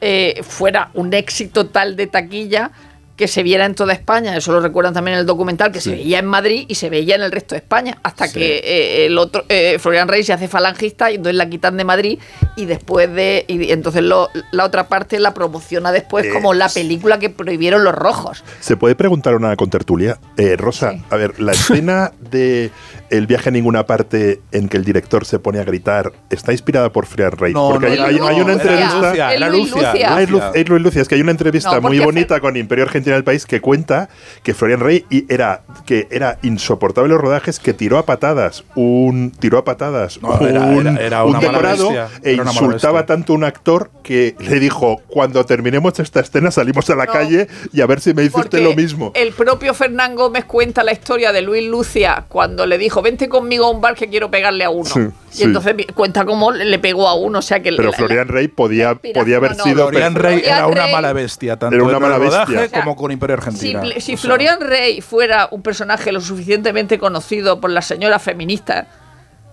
[0.00, 2.70] eh, fuera un éxito tal de taquilla
[3.16, 5.92] que se viera en toda España, eso lo recuerdan también en el documental, que se
[5.92, 9.16] veía en Madrid y se veía en el resto de España, hasta que eh, el
[9.16, 12.18] otro, eh, Florian Rey se hace falangista y entonces la quitan de Madrid
[12.56, 16.68] y después de, y entonces lo- la otra parte la promociona después Eh, como la
[16.68, 18.44] película que prohibieron los rojos.
[18.60, 20.18] ¿Se puede preguntar a una contertulia?
[20.36, 22.70] Eh, Rosa, a ver, la escena de
[23.08, 26.90] El viaje a ninguna parte en que el director se pone a gritar, ¿está inspirada
[26.92, 27.52] por Friar Rey?
[27.54, 29.08] No, porque no, hay, no, hay- no, hay una era entrevista...
[29.08, 30.14] Lucia, era Lucia, Lucia.
[30.16, 32.56] Ah, es Lu- es Luis Lucia, es que hay una entrevista No, muy bonita con
[32.56, 34.08] Imperio Argentina del País que cuenta
[34.42, 39.30] que Florian Rey y era, que era insoportable los rodajes, que tiró a patadas un
[39.38, 43.32] tiró a patadas No, un, era- era un una mala decorado bestia, e insultaba tanto
[43.32, 47.12] a un actor que le dijo cuando terminemos esta escena salimos a la No.
[47.12, 49.12] calle y a ver si me dice usted lo mismo.
[49.14, 53.66] El propio Fernán Gómez cuenta la historia de Luis Lucia cuando le dijo, vente conmigo
[53.66, 54.84] a un bar que quiero pegarle a uno.
[54.86, 55.42] Sí, y sí.
[55.44, 57.38] entonces cuenta cómo le pegó a uno.
[57.38, 60.66] O sea que Pero la- Florian Rey podía, podía haber no, sido Florian Rey era
[60.66, 62.80] una mala bestia, tanto Era una en mala el rodaje bestia.
[62.80, 63.82] como con Imperio Si, Argentina.
[64.00, 68.86] si sea, Florian Rey fuera un personaje lo suficientemente conocido por las señoras feministas,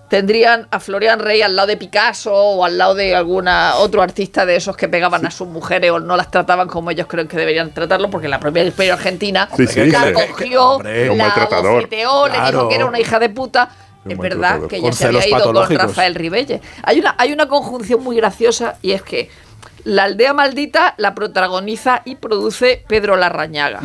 [0.09, 4.45] tendrían a Florian Rey al lado de Picasso o al lado de alguna otro artista
[4.45, 7.35] de esos que pegaban a sus mujeres o no las trataban como ellos creen que
[7.35, 12.69] deberían tratarlo, porque la propia Imperio Argentina Sí, la cogió, Hombre, la bofeteó, le dijo
[12.69, 13.69] que era una hija de puta.
[14.07, 15.69] Es verdad que ella se había ido con.
[15.75, 16.61] Rafael Ribelle.
[16.83, 19.29] Hay una, hay una conjunción muy graciosa y es que
[19.83, 23.81] la aldea maldita la protagoniza y produce Pedro Larrañaga.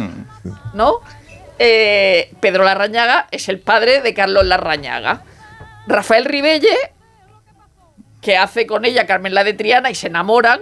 [0.75, 1.01] ¿No?
[1.59, 5.23] Eh, Pedro Larrañaga es el padre de Carlos Larrañaga.
[5.87, 6.77] Rafael Ribelle,
[8.21, 10.61] que hace con ella Carmen la de Triana y se enamoran,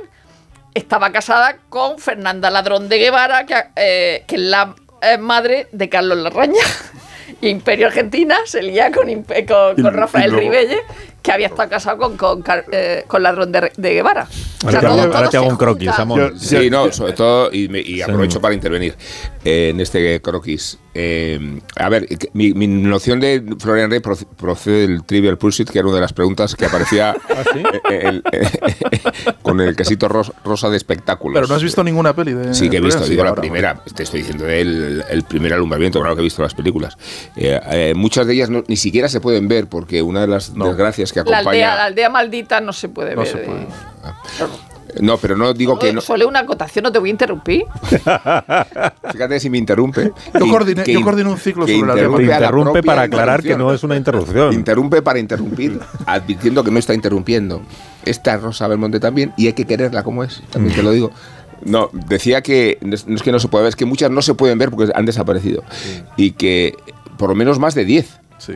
[0.75, 5.89] estaba casada con Fernanda Ladrón de Guevara, que, eh, que es la eh, madre de
[5.89, 6.67] Carlos Larrañaga.
[7.43, 10.81] Imperio Argentina se lía con, con, con Rafael Ribelle,
[11.27, 14.23] que había estado casado con, con, eh, con Ladrón de, de Guevara.
[14.23, 15.89] O Ahora sea, te hago, todo- ahora todo te hago se un croquis.
[15.99, 16.33] Amor.
[16.35, 18.95] Yo- Sí, no, sobre todo, y, me- y aprovecho para intervenir
[19.45, 20.79] eh, en este croquis.
[20.99, 25.79] Eh, a ver, mi, mi noción de Florian Rey proce- procede del Trivial Pursuit, que
[25.79, 27.15] era una de las preguntas que aparecía
[27.91, 28.49] el- eh,
[29.43, 31.35] con el quesito ros- rosa de espectáculos.
[31.35, 32.55] Pero no has visto ninguna peli de.
[32.55, 35.53] Sí que he visto, Sí, digo la ahora, primera, te estoy diciendo el, el primer
[35.53, 36.97] alumbramiento, claro que he visto las películas.
[37.37, 40.55] Eh, eh, muchas de ellas no- ni siquiera se pueden ver porque una de las
[40.55, 41.85] desgracias que La aldea, la acompaña...
[41.85, 43.31] aldea maldita no se puede No ver.
[43.31, 43.61] se puede.
[43.63, 43.67] eh.
[45.01, 46.01] No, pero no digo que no.
[46.01, 47.65] Solo una acotación, no te voy a interrumpir.
[49.13, 50.13] Fíjate si me interrumpe.
[50.35, 52.37] Yo Que- coordiné, que yo in- coordiné un ciclo que sobre la interrumpe Te la
[52.37, 54.53] interrumpe para aclarar que no es una interrupción.
[54.53, 57.63] Interrumpe para interrumpir, advirtiendo que no está interrumpiendo.
[58.05, 61.11] Esta Rosa Belmonte también, y hay que quererla como es, también te lo digo.
[61.65, 64.11] No, decía que no es no es que no se puede ver, es que muchas
[64.11, 65.65] no se pueden ver porque han desaparecido.
[66.17, 66.75] Y que
[67.19, 68.21] por lo menos más de 10.
[68.39, 68.53] Sí.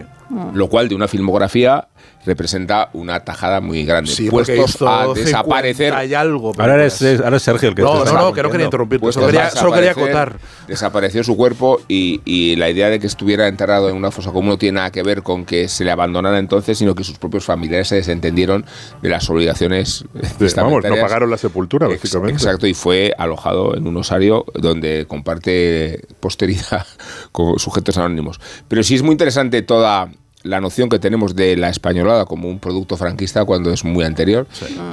[0.53, 1.89] Lo cual de una filmografía
[2.25, 4.11] representa una tajada muy grande.
[4.11, 5.89] Sí, Puestos a desaparecer.
[5.93, 6.53] 50 y algo.
[6.59, 9.01] Ahora eres, ahora es Sergio el que No, no, no, que no quería interrumpirte.
[9.01, 10.39] Puestos Solo quería, solo quería acotar.
[10.69, 14.51] Desapareció su cuerpo y, y la idea de que estuviera enterrado en una fosa común
[14.51, 17.45] no tiene nada que ver con que se le abandonara entonces, sino que sus propios
[17.45, 18.65] familiares se desentendieron
[19.03, 20.05] de las obligaciones.
[20.57, 22.33] Vamos, no pagaron la sepultura, Ex- básicamente.
[22.35, 26.87] Exacto, y fue alojado en un osario donde comparte posteridad
[27.33, 28.41] con sujetos anónimos.
[28.69, 30.11] Pero sí es muy interesante toda
[30.43, 34.47] la noción que tenemos de la españolada como un producto franquista cuando es muy anterior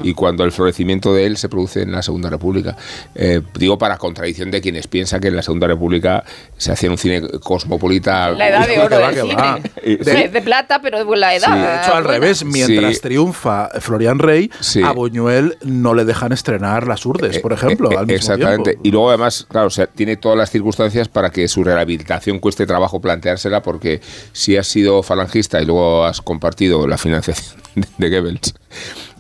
[0.04, 2.76] y cuando el florecimiento de él se produce en la Segunda República.
[3.16, 6.24] Eh, digo para contradicción de quienes piensan que en la Segunda República
[6.58, 8.32] se hacía un cine cosmopolita.
[8.32, 9.36] La edad de oro va, del que cine.
[9.36, 9.60] va.
[9.84, 11.56] Eh, Sí, Es de plata, pero la edad.
[11.56, 13.02] De hecho, al revés, mientras Sí.
[13.02, 14.82] triunfa Florian Rey, Sí.
[14.84, 18.72] a Buñuel no le dejan estrenar las urdes, por ejemplo, Eh, eh, al mismo Exactamente.
[18.72, 18.82] tiempo.
[18.88, 22.66] Y luego además, claro, o sea, tiene todas las circunstancias para que su rehabilitación cueste
[22.66, 24.02] trabajo planteársela, porque
[24.34, 27.62] si has sido falangista y luego has compartido la financiación
[27.97, 28.54] de Goebbels,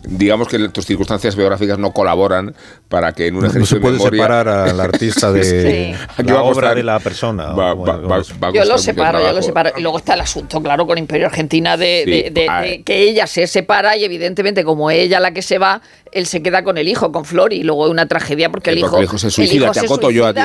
[0.03, 2.55] digamos que tus circunstancias biográficas no colaboran
[2.87, 4.21] para que en un No, no ejercicio se puede de memoria...
[4.23, 5.43] separar al artista de
[6.17, 6.23] Sí.
[6.23, 7.45] La obra costar- de la persona.
[7.51, 9.71] va- va- va- Yo lo separo, yo lo separo.
[9.77, 13.01] Y luego está el asunto, claro, con Imperio Argentina de, Sí, de- de- de que
[13.09, 16.77] ella se separa y evidentemente como ella la que se va, él se queda con
[16.77, 19.05] el hijo, con Flor, y luego es una tragedia porque el Eh, hijo, porque el
[19.05, 20.41] hijo se suicida, hijo te acoto yo a ti.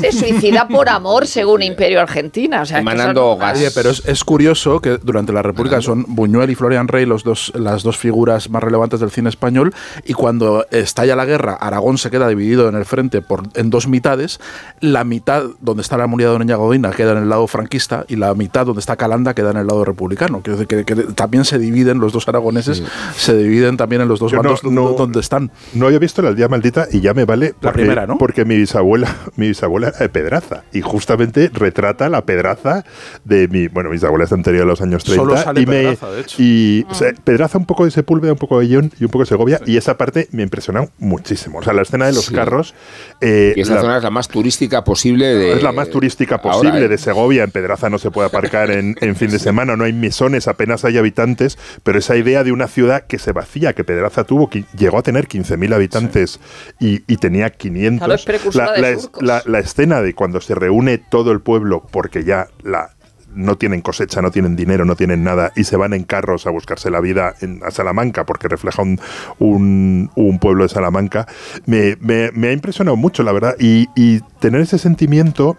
[0.00, 2.62] Se suicida por amor, según Imperio Argentina.
[2.62, 3.58] O sea, Emanando son- gas.
[3.58, 7.24] Oye, pero es, es curioso que durante la República son Buñuel y Florian Rey los
[7.24, 11.98] dos, las dos figuras más relevantes del cine español y cuando estalla la guerra, Aragón
[11.98, 14.40] se queda dividido en el frente por, en dos mitades.
[14.80, 18.16] La mitad donde está la muralla de Doña Godina queda en el lado franquista y
[18.16, 20.40] la mitad donde está Calanda queda en el lado republicano.
[20.42, 22.82] Quiero decir que, que también se dividen los dos aragoneses,
[23.16, 25.50] se dividen también en los dos Yo no- bandos no- donde están.
[25.74, 27.48] No había visto la aldea maldita y ya me vale.
[27.60, 28.18] La porque- primera, ¿no?
[28.18, 32.84] Porque mi bisabuela, mi bisabuela era de Pedraza y justamente retrata la Pedraza
[33.24, 33.68] de mi.
[33.68, 35.22] Bueno, mi bisabuela es anterior a los años 30.
[35.24, 36.36] Solo sale y me- Pedraza, de hecho.
[36.42, 36.94] Y o Ah.
[36.94, 39.60] sea, Pedraza un poco de Sepúlveda, un poco de León y un poco de Segovia.
[39.66, 41.58] Y esa parte me impresionó muchísimo.
[41.58, 42.34] O sea, la escena de los Sí.
[42.34, 42.74] carros.
[43.20, 45.52] eh, Y esa la- zona es la más turística posible de...
[45.52, 46.88] es la más turística ahora, posible ¿eh?
[46.88, 47.44] de Segovia.
[47.44, 50.84] En Pedraza no se puede aparcar en, en fin de semana, no hay mesones, apenas
[50.84, 54.64] hay habitantes, pero esa idea de una ciudad que se vacía, que Pedraza tuvo, que
[54.88, 56.40] llegó a tener 15.000 habitantes
[56.80, 57.98] y, y tenía 500.
[57.98, 59.22] Claro, es precursora de la, es- surcos.
[59.22, 62.90] la- la escena de cuando se reúne todo el pueblo porque ya la
[63.34, 66.50] no tienen cosecha, no tienen dinero, no tienen nada y se van en carros a
[66.50, 68.98] buscarse la vida en, a Salamanca porque refleja un,
[69.38, 71.26] un- un pueblo de Salamanca,
[71.66, 75.56] me, me- me ha impresionado mucho, la verdad, y, y tener ese sentimiento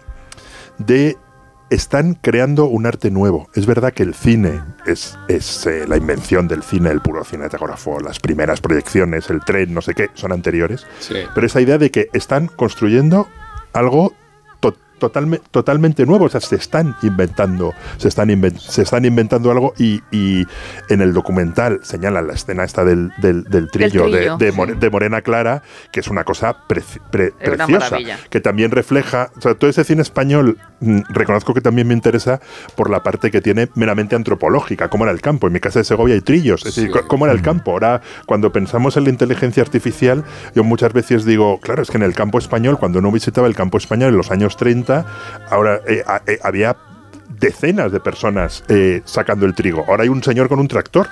[0.78, 1.16] de
[1.70, 3.48] están creando un arte nuevo.
[3.54, 8.00] Es verdad que el cine es, es eh, la invención del cine, el puro cinematógrafo,
[8.00, 10.86] las primeras proyecciones, el tren, no sé qué, son anteriores.
[10.98, 11.14] Sí.
[11.34, 13.28] Pero esa idea de que están construyendo
[13.72, 14.12] algo
[15.00, 19.72] totalme- totalmente nuevo, o sea, se están inventando, se están, inven- se están inventando algo
[19.78, 20.46] y, y
[20.88, 24.56] en el documental señalan la escena esta del, del- del trillo, de- trillo, de, sí.
[24.56, 27.96] More- de Morena Clara, que es una cosa pre- preciosa,
[28.30, 32.40] que también refleja, o sea, todo ese cine español, mm, reconozco que también me interesa
[32.76, 35.46] por la parte que tiene meramente antropológica, cómo era el campo.
[35.46, 37.70] En mi casa de Segovia hay trillos, es decir, cómo era el campo.
[37.72, 42.02] Ahora, cuando pensamos en la inteligencia artificial, yo muchas veces digo, claro, es que en
[42.02, 44.89] el campo español, cuando uno visitaba el campo español en los años 30,
[45.50, 46.76] ahora eh, eh, había
[47.38, 49.84] decenas de personas eh, sacando el trigo.
[49.88, 51.08] Ahora hay un señor con un tractor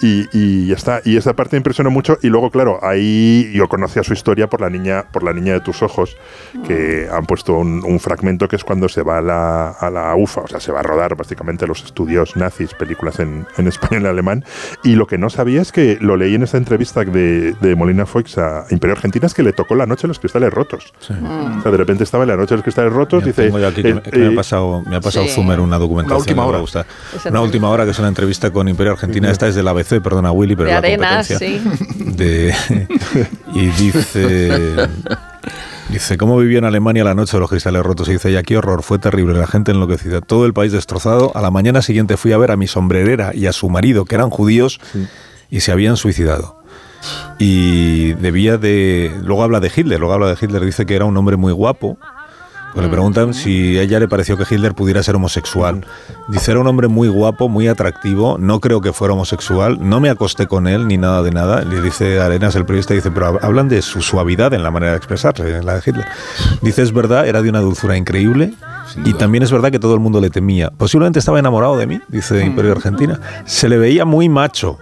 [0.00, 1.00] y, y ya está.
[1.04, 2.18] Y esa parte me impresionó mucho.
[2.22, 5.60] Y luego, claro, ahí yo conocía su historia por la niña, por la niña de
[5.60, 6.16] tus ojos,
[6.66, 10.14] que han puesto un, un fragmento que es cuando se va a la, a la
[10.16, 14.02] UFA, o sea, se va a rodar básicamente los estudios nazis, películas en, en español
[14.02, 14.44] y en alemán.
[14.82, 18.06] Y lo que no sabía es que lo leí en esta entrevista de, de Molina
[18.06, 20.92] Foix a Imperio Argentina, es que le tocó la noche de los cristales rotos.
[21.00, 21.02] O
[21.62, 23.50] sea, de repente estaba en la noche de los cristales rotos, dice...
[23.66, 25.32] aquí que, eh, me- que me eh, ha pasado, me ha pasado Sí.
[25.34, 26.16] Zumer una documentación.
[26.16, 26.58] Una última que me hora.
[26.60, 26.86] gusta.
[27.30, 29.30] Una última hora que es una entrevista con Imperio Argentina.
[29.30, 31.38] Esta es del ABC, perdona Willy, pero de la arenas, competencia.
[31.38, 32.14] sí.
[32.16, 32.54] de-
[33.54, 34.88] y dice
[35.88, 38.56] dice cómo vivió en Alemania la noche de los cristales rotos y dice ya qué
[38.58, 42.32] horror fue terrible la gente enloquecida todo el país destrozado a la mañana siguiente fui
[42.32, 44.80] a ver a mi sombrerera y a su marido que eran judíos
[45.48, 46.60] y se habían suicidado
[47.38, 51.16] y debía de luego habla de Hitler luego habla de Hitler dice que era un
[51.16, 51.98] hombre muy guapo
[52.74, 55.86] Pues le preguntan si a ella le pareció que Hitler pudiera ser homosexual.
[56.28, 60.10] Dice, era un hombre muy guapo, muy atractivo, no creo que fuera homosexual, no me
[60.10, 61.62] acosté con él ni nada de nada.
[61.62, 64.92] Le dice Arenas, el periodista, dice, pero hab- hablan de su suavidad en la manera
[64.92, 66.04] de expresarse, en la de Hitler.
[66.60, 68.52] Dice, es verdad, era de una dulzura increíble.
[69.04, 70.70] Y también es verdad que todo el mundo le temía.
[70.70, 73.20] Posiblemente estaba enamorado de mí, dice Imperio Argentina.
[73.44, 74.78] Se le veía muy macho.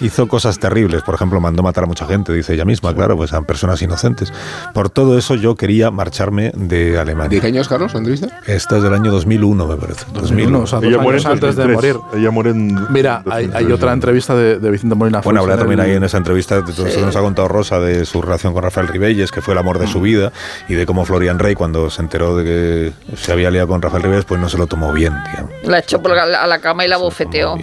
[0.00, 1.02] Hizo cosas terribles.
[1.02, 4.32] Por ejemplo, mandó matar a mucha gente, dice ella misma, claro, pues a personas inocentes.
[4.72, 7.28] Por todo eso yo quería marcharme de Alemania.
[7.36, 8.28] ¿De qué años, Carlos, la entrevista?
[8.46, 10.06] Esta es del año 2001, me parece.
[10.14, 11.74] 2001, o sea, Ella muere antes de 2003.
[11.74, 11.96] morir.
[12.14, 12.78] Ella muere en.
[12.90, 13.72] Mira, hay, hay 2003.
[13.74, 16.72] otra entrevista de, de Vicente Molina Bueno, habrá también el- ahí en esa entrevista de
[16.72, 19.52] todo eso que nos ha contado Rosa de su relación con Rafael Ribelles, que fue
[19.52, 20.32] el amor de su vida,
[20.68, 24.02] y de cómo Florian Rey, cuando se enteró de que se había liado con Rafael
[24.02, 25.50] Ribelles, pues no se lo tomó bien, digamos.
[25.62, 27.56] La echó por la- a la cama y la bofeteó.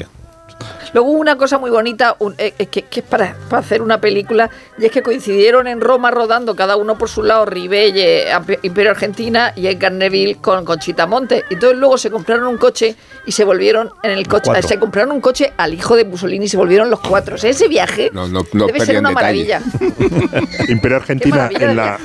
[0.95, 3.81] Luego hubo una cosa muy bonita un- eh, eh, que, que es para, para hacer
[3.81, 8.23] una película, y es que coincidieron en Roma rodando cada uno por su lado, Ribelle,
[8.61, 11.43] Imperio Argentina y Edgar Neville con Conchita Monte.
[11.49, 14.43] Y entonces luego se compraron un coche y se volvieron en el coche.
[14.45, 14.67] Cuatro.
[14.69, 17.35] Se compraron un coche al hijo de Mussolini y se volvieron los cuatro.
[17.35, 19.13] O sea, ese viaje No, no, no debe ser una detalle.
[19.49, 19.61] maravilla.
[20.69, 21.99] Imperio Argentina en la,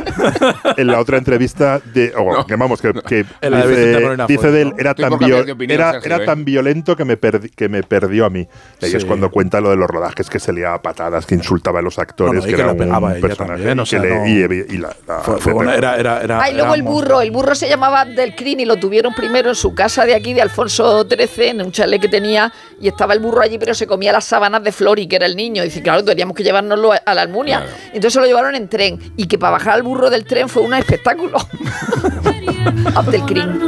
[0.76, 2.80] en la otra entrevista de o, que vamos
[4.28, 4.76] dice, de él ¿no?
[4.78, 6.26] era Estoy tan por cambiar vio- de opinión, era, Sergio, era ¿eh?
[6.26, 8.46] tan violento que me perdi- que me perdió a mí
[8.88, 11.80] y es cuando cuenta lo de los rodajes que se liaba a patadas que insultaba
[11.80, 13.84] a los actores No, no, y que, que era un ella personaje también, o y
[13.84, 15.78] que sea, le- no- y, y la, la- Fue- fue le una- pegó.
[15.78, 17.08] era, era, era, Ah, y luego era el monstruo.
[17.16, 20.32] burro, el burro se llamaba Abdelkrim y lo tuvieron primero en su casa de aquí
[20.32, 23.86] de Alfonso XIII, en un chalet que tenía, y estaba el burro allí, pero se
[23.86, 25.62] comía las sábanas de Flori, que era el niño.
[25.62, 27.64] Y dice, claro, teníamos que llevárnoslo a, a la Almunia.
[27.88, 30.62] Entonces se lo llevaron en tren, y que para bajar al burro del tren fue
[30.62, 31.38] un espectáculo.
[32.94, 33.58] Abdelkrim.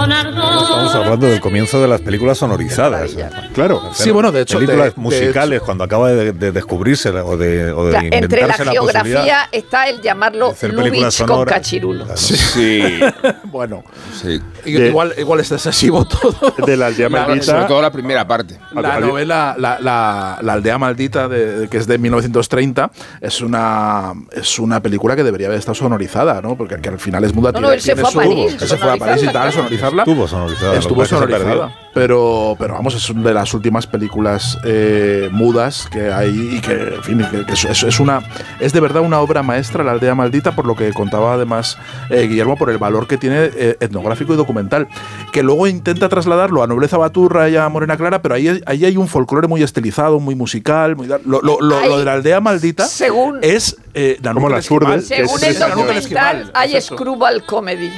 [0.00, 3.10] Estamos hablando del comienzo de las películas sonorizadas.
[3.54, 3.90] Claro.
[3.92, 7.72] Sí, bueno, de hecho, Películas de- de musicales, cuando acaba de, de descubrirse o de,
[7.72, 11.18] o de Claro, entre la inventarse la posibilidad geografía está el llamarlo de hacer películas
[11.20, 12.06] Lubitsch con cachirulo.
[12.16, 13.00] Sí.
[13.52, 13.84] Bueno,
[14.18, 14.40] sí.
[14.64, 16.54] De- igual, igual es excesivo todo.
[16.64, 18.58] de la aldea maldita Sobre todo la primera parte.
[18.74, 22.90] La novela La, la- La aldea maldita, de- que es de 1930,
[23.20, 26.56] es una, es una película que debería haber estado sonorizada, ¿no?
[26.56, 27.52] Porque que al final es muda.
[27.52, 29.52] No, no, él se fue a París, Él se fue a París y tal, a
[29.90, 30.02] sonorizarla.
[30.02, 30.78] Estuvo sonorizada.
[30.78, 31.78] Estuvo sonorizada.
[31.94, 37.02] Pero, pero vamos, es de las últimas películas eh, mudas que hay y que, en
[37.02, 38.22] fin, que, que es, es- una,
[38.60, 41.76] es de verdad una obra maestra, La aldea maldita, por lo que contaba además
[42.08, 44.88] eh, Guillermo, por el valor que tiene eh, etnográfico y documental,
[45.32, 48.96] que luego intenta trasladarlo a Nobleza Baturra y a Morena Clara, pero ahí, ahí hay
[48.96, 50.96] un folclore muy estilizado, muy musical.
[50.96, 54.62] Muy, lo, lo- lo- Hay- lo de la aldea maldita Según, es eh, Como que
[55.02, 56.80] según es- el documental, hay.
[56.80, 57.90] Screwball Comedy.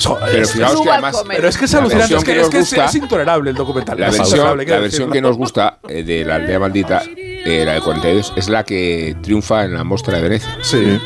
[0.00, 2.40] So- Pero es- fijaos que además pero es que es La alucinante, es que, que
[2.40, 4.00] es, que gusta- es intolerable el documental.
[4.00, 7.80] La versión, la versión que nos gusta eh, de la aldea maldita, eh, la de
[7.82, 10.56] 42, es la que triunfa en la muestra de Venecia.
[10.62, 10.98] Sí,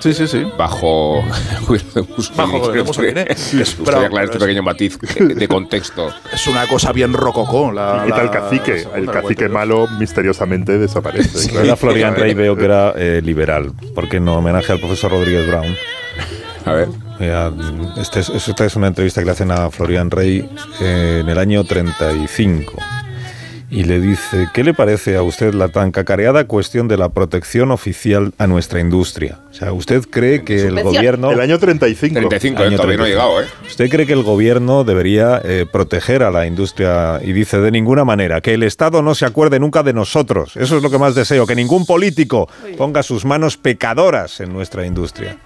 [0.00, 0.46] sí, sí, sí.
[0.56, 1.24] Bajo.
[2.36, 6.08] Bajo aclarar este pequeño matiz de, contexto.
[6.32, 7.72] Es una cosa bien rococó.
[7.72, 9.52] La, y la- tal cacique segunda, el la cacique 42.
[9.52, 11.66] malo misteriosamente desaparece claro.
[11.66, 15.74] Era Florian Rey, veo que era eh, liberal, porque en homenaje al profesor Rodríguez Brown.
[16.64, 16.88] A ver.
[17.18, 17.50] Mira,
[18.00, 20.48] este es- esta es una entrevista que le hacen a Florian Rey
[20.80, 22.72] eh, en el año 35.
[23.68, 27.72] Y le dice, ¿qué le parece a usted la tan cacareada cuestión de la protección
[27.72, 29.40] oficial a nuestra industria?
[29.50, 31.32] O sea, ¿usted cree que el gobierno...
[31.32, 33.06] el año 35 35, eh, Año todavía no ha 35.
[33.08, 33.66] llegado, ¿eh?
[33.66, 37.18] ¿Usted cree que el gobierno debería eh, proteger a la industria?
[37.24, 40.56] Y dice, de ninguna manera, que el Estado no se acuerde nunca de nosotros.
[40.56, 42.48] Eso es lo que más deseo, que ningún político
[42.78, 45.38] ponga sus manos pecadoras en nuestra industria.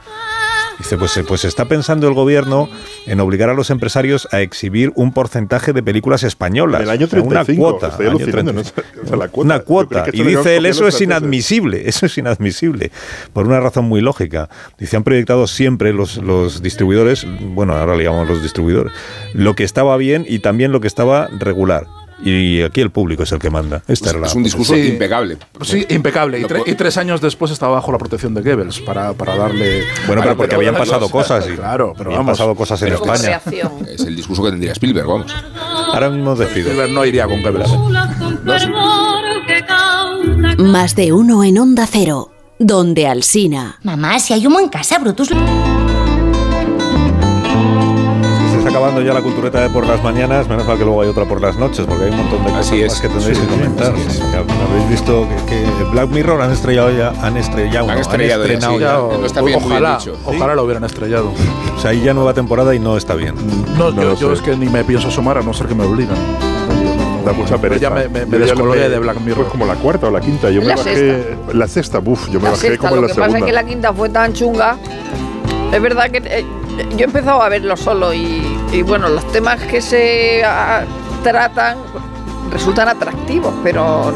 [0.81, 2.66] Dice, pues, eh, pues está pensando el gobierno
[3.07, 6.81] en obligar a los empresarios a exhibir un porcentaje de películas españolas.
[6.81, 7.97] En el año O sea, 35, Una cuota.
[7.99, 8.83] año alucinando, 35.
[8.97, 9.01] ¿no?
[9.05, 9.45] O sea, la cuota.
[9.45, 10.05] Una cuota.
[10.11, 12.91] Y dice él, eso es inadmisible, eso es inadmisible,
[13.35, 14.49] por una razón muy lógica.
[14.78, 18.91] Dice, han proyectado siempre los, los distribuidores, bueno, ahora le llamamos los distribuidores,
[19.35, 21.87] lo que estaba bien y también lo que estaba regular.
[22.23, 23.83] Y aquí el público es el que manda.
[23.89, 24.81] Esta era la- Es un discurso Sí.
[24.89, 25.39] impecable.
[25.62, 26.39] Sí, impecable.
[26.41, 29.83] Y, tre- y tres años después estaba bajo la protección de Goebbels para, para darle.
[30.07, 31.47] Bueno, pero porque habían pasado cosas.
[31.49, 32.39] Y Claro, pero habían vamos.
[32.39, 33.41] pasado cosas en España.
[33.89, 35.33] Es el discurso que tendría Spielberg, vamos.
[35.93, 36.71] Ahora mismo decido.
[36.71, 37.71] Spielberg no iría con Goebbels.
[40.59, 43.79] Más de uno en Onda Cero, donde Alsina.
[43.83, 45.31] Mamá, si hay humo en casa, Brutus.
[48.71, 51.41] Acabando ya la cultureta de por las mañanas, menos mal que luego hay otra por
[51.41, 52.89] las noches, porque hay un montón de cosas Así es.
[52.93, 53.93] más que tendréis Sí, que comentar.
[53.95, 54.23] así es.
[54.23, 58.73] Habéis visto que, que Black Mirror han estrellado ya, han estrellado, Han no, estrellado estrenado
[58.75, 58.87] sí, ya.
[58.87, 59.18] ya.
[59.18, 60.16] No está bien, ojalá, dicho.
[60.25, 61.33] ojalá lo hubieran estrellado.
[61.77, 63.35] O sea, hay ya nueva temporada y no está bien.
[63.77, 65.75] No, No yo, lo yo es que ni me pienso asomar a no ser que
[65.75, 66.16] me obligan.
[67.25, 69.39] da mucha pereza ya me, me, me descolgué lo de Black Mirror.
[69.45, 70.49] Pues como la cuarta o la quinta.
[70.51, 71.37] Yo me La bajé.
[71.55, 73.33] La sexta, buf, yo me La bajé sexta, como en lo la que pasa es
[73.33, 73.47] segunda.
[73.47, 74.77] que la quinta fue tan chunga
[75.73, 76.45] Es verdad que eh,
[76.91, 78.43] yo he empezado a verlo solo y,
[78.73, 80.85] y bueno, los temas que se ah,
[81.23, 81.79] tratan
[82.51, 84.12] resultan atractivos, pero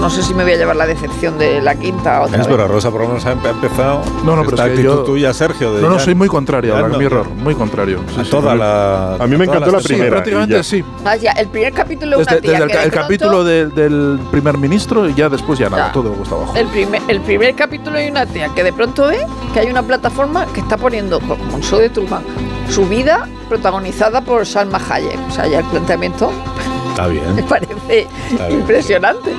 [0.00, 2.56] no sé si me voy a llevar la decepción de la quinta otra Es vez.
[2.56, 4.02] pero Rosa por lo menos ha empe- ha empezado.
[4.24, 5.74] No, no, pero esta es que actitud yo- tuya, Sergio.
[5.74, 8.00] de No, no, ya- soy muy contrario a Mirror, muy contrario.
[8.14, 9.14] Sí, A sí, toda muy- la.
[9.16, 10.10] A mí me encantó la Sí, primera.
[10.10, 10.84] prácticamente sí.
[11.04, 13.02] Ah, ya, el primer capítulo es Desde, una tía desde el, que de el pronto-
[13.08, 15.92] capítulo de- del primer ministro y ya después ya nada, Ya.
[15.92, 16.52] todo gusta abajo.
[16.56, 19.82] El primer, el primer capítulo hay una tía que de pronto ve que hay una
[19.82, 22.22] plataforma que está poniendo, como un show de Truman,
[22.70, 25.18] su vida protagonizada por Salma Hayek.
[25.28, 26.30] O sea, ya el planteamiento
[26.94, 27.46] Está me bien.
[27.48, 28.60] parece Está bien.
[28.60, 29.32] impresionante.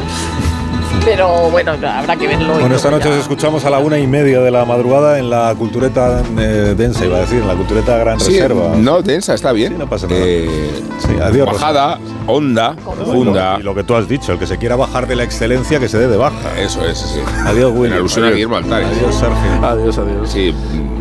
[1.03, 2.53] Pero bueno, habrá que verlo.
[2.57, 5.29] Bueno, esta noche ya- os escuchamos a la una y media de la madrugada en
[5.29, 8.73] la cultureta eh, densa, iba a decir, en la cultureta Gran Sí, Reserva.
[8.75, 9.73] no, densa, está bien.
[9.73, 10.19] Sí, no pasa nada.
[10.23, 11.61] Eh, Sí, adiós, Rosa.
[11.61, 13.57] bajada, honda, profunda.
[13.59, 15.87] Y lo que tú has dicho, el que se quiera bajar de la excelencia, que
[15.89, 16.57] se dé de baja.
[16.59, 17.19] Eso es, sí.
[17.45, 17.93] Adiós, Willy.
[17.93, 18.35] En alusión a Adiós.
[18.37, 18.87] Guillermo Altares.
[18.87, 19.67] Adiós, Sergio.
[19.67, 20.29] Adiós, adiós.
[20.31, 20.55] Sí,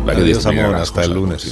[0.07, 1.51] Adiós, amor, hasta el lunes.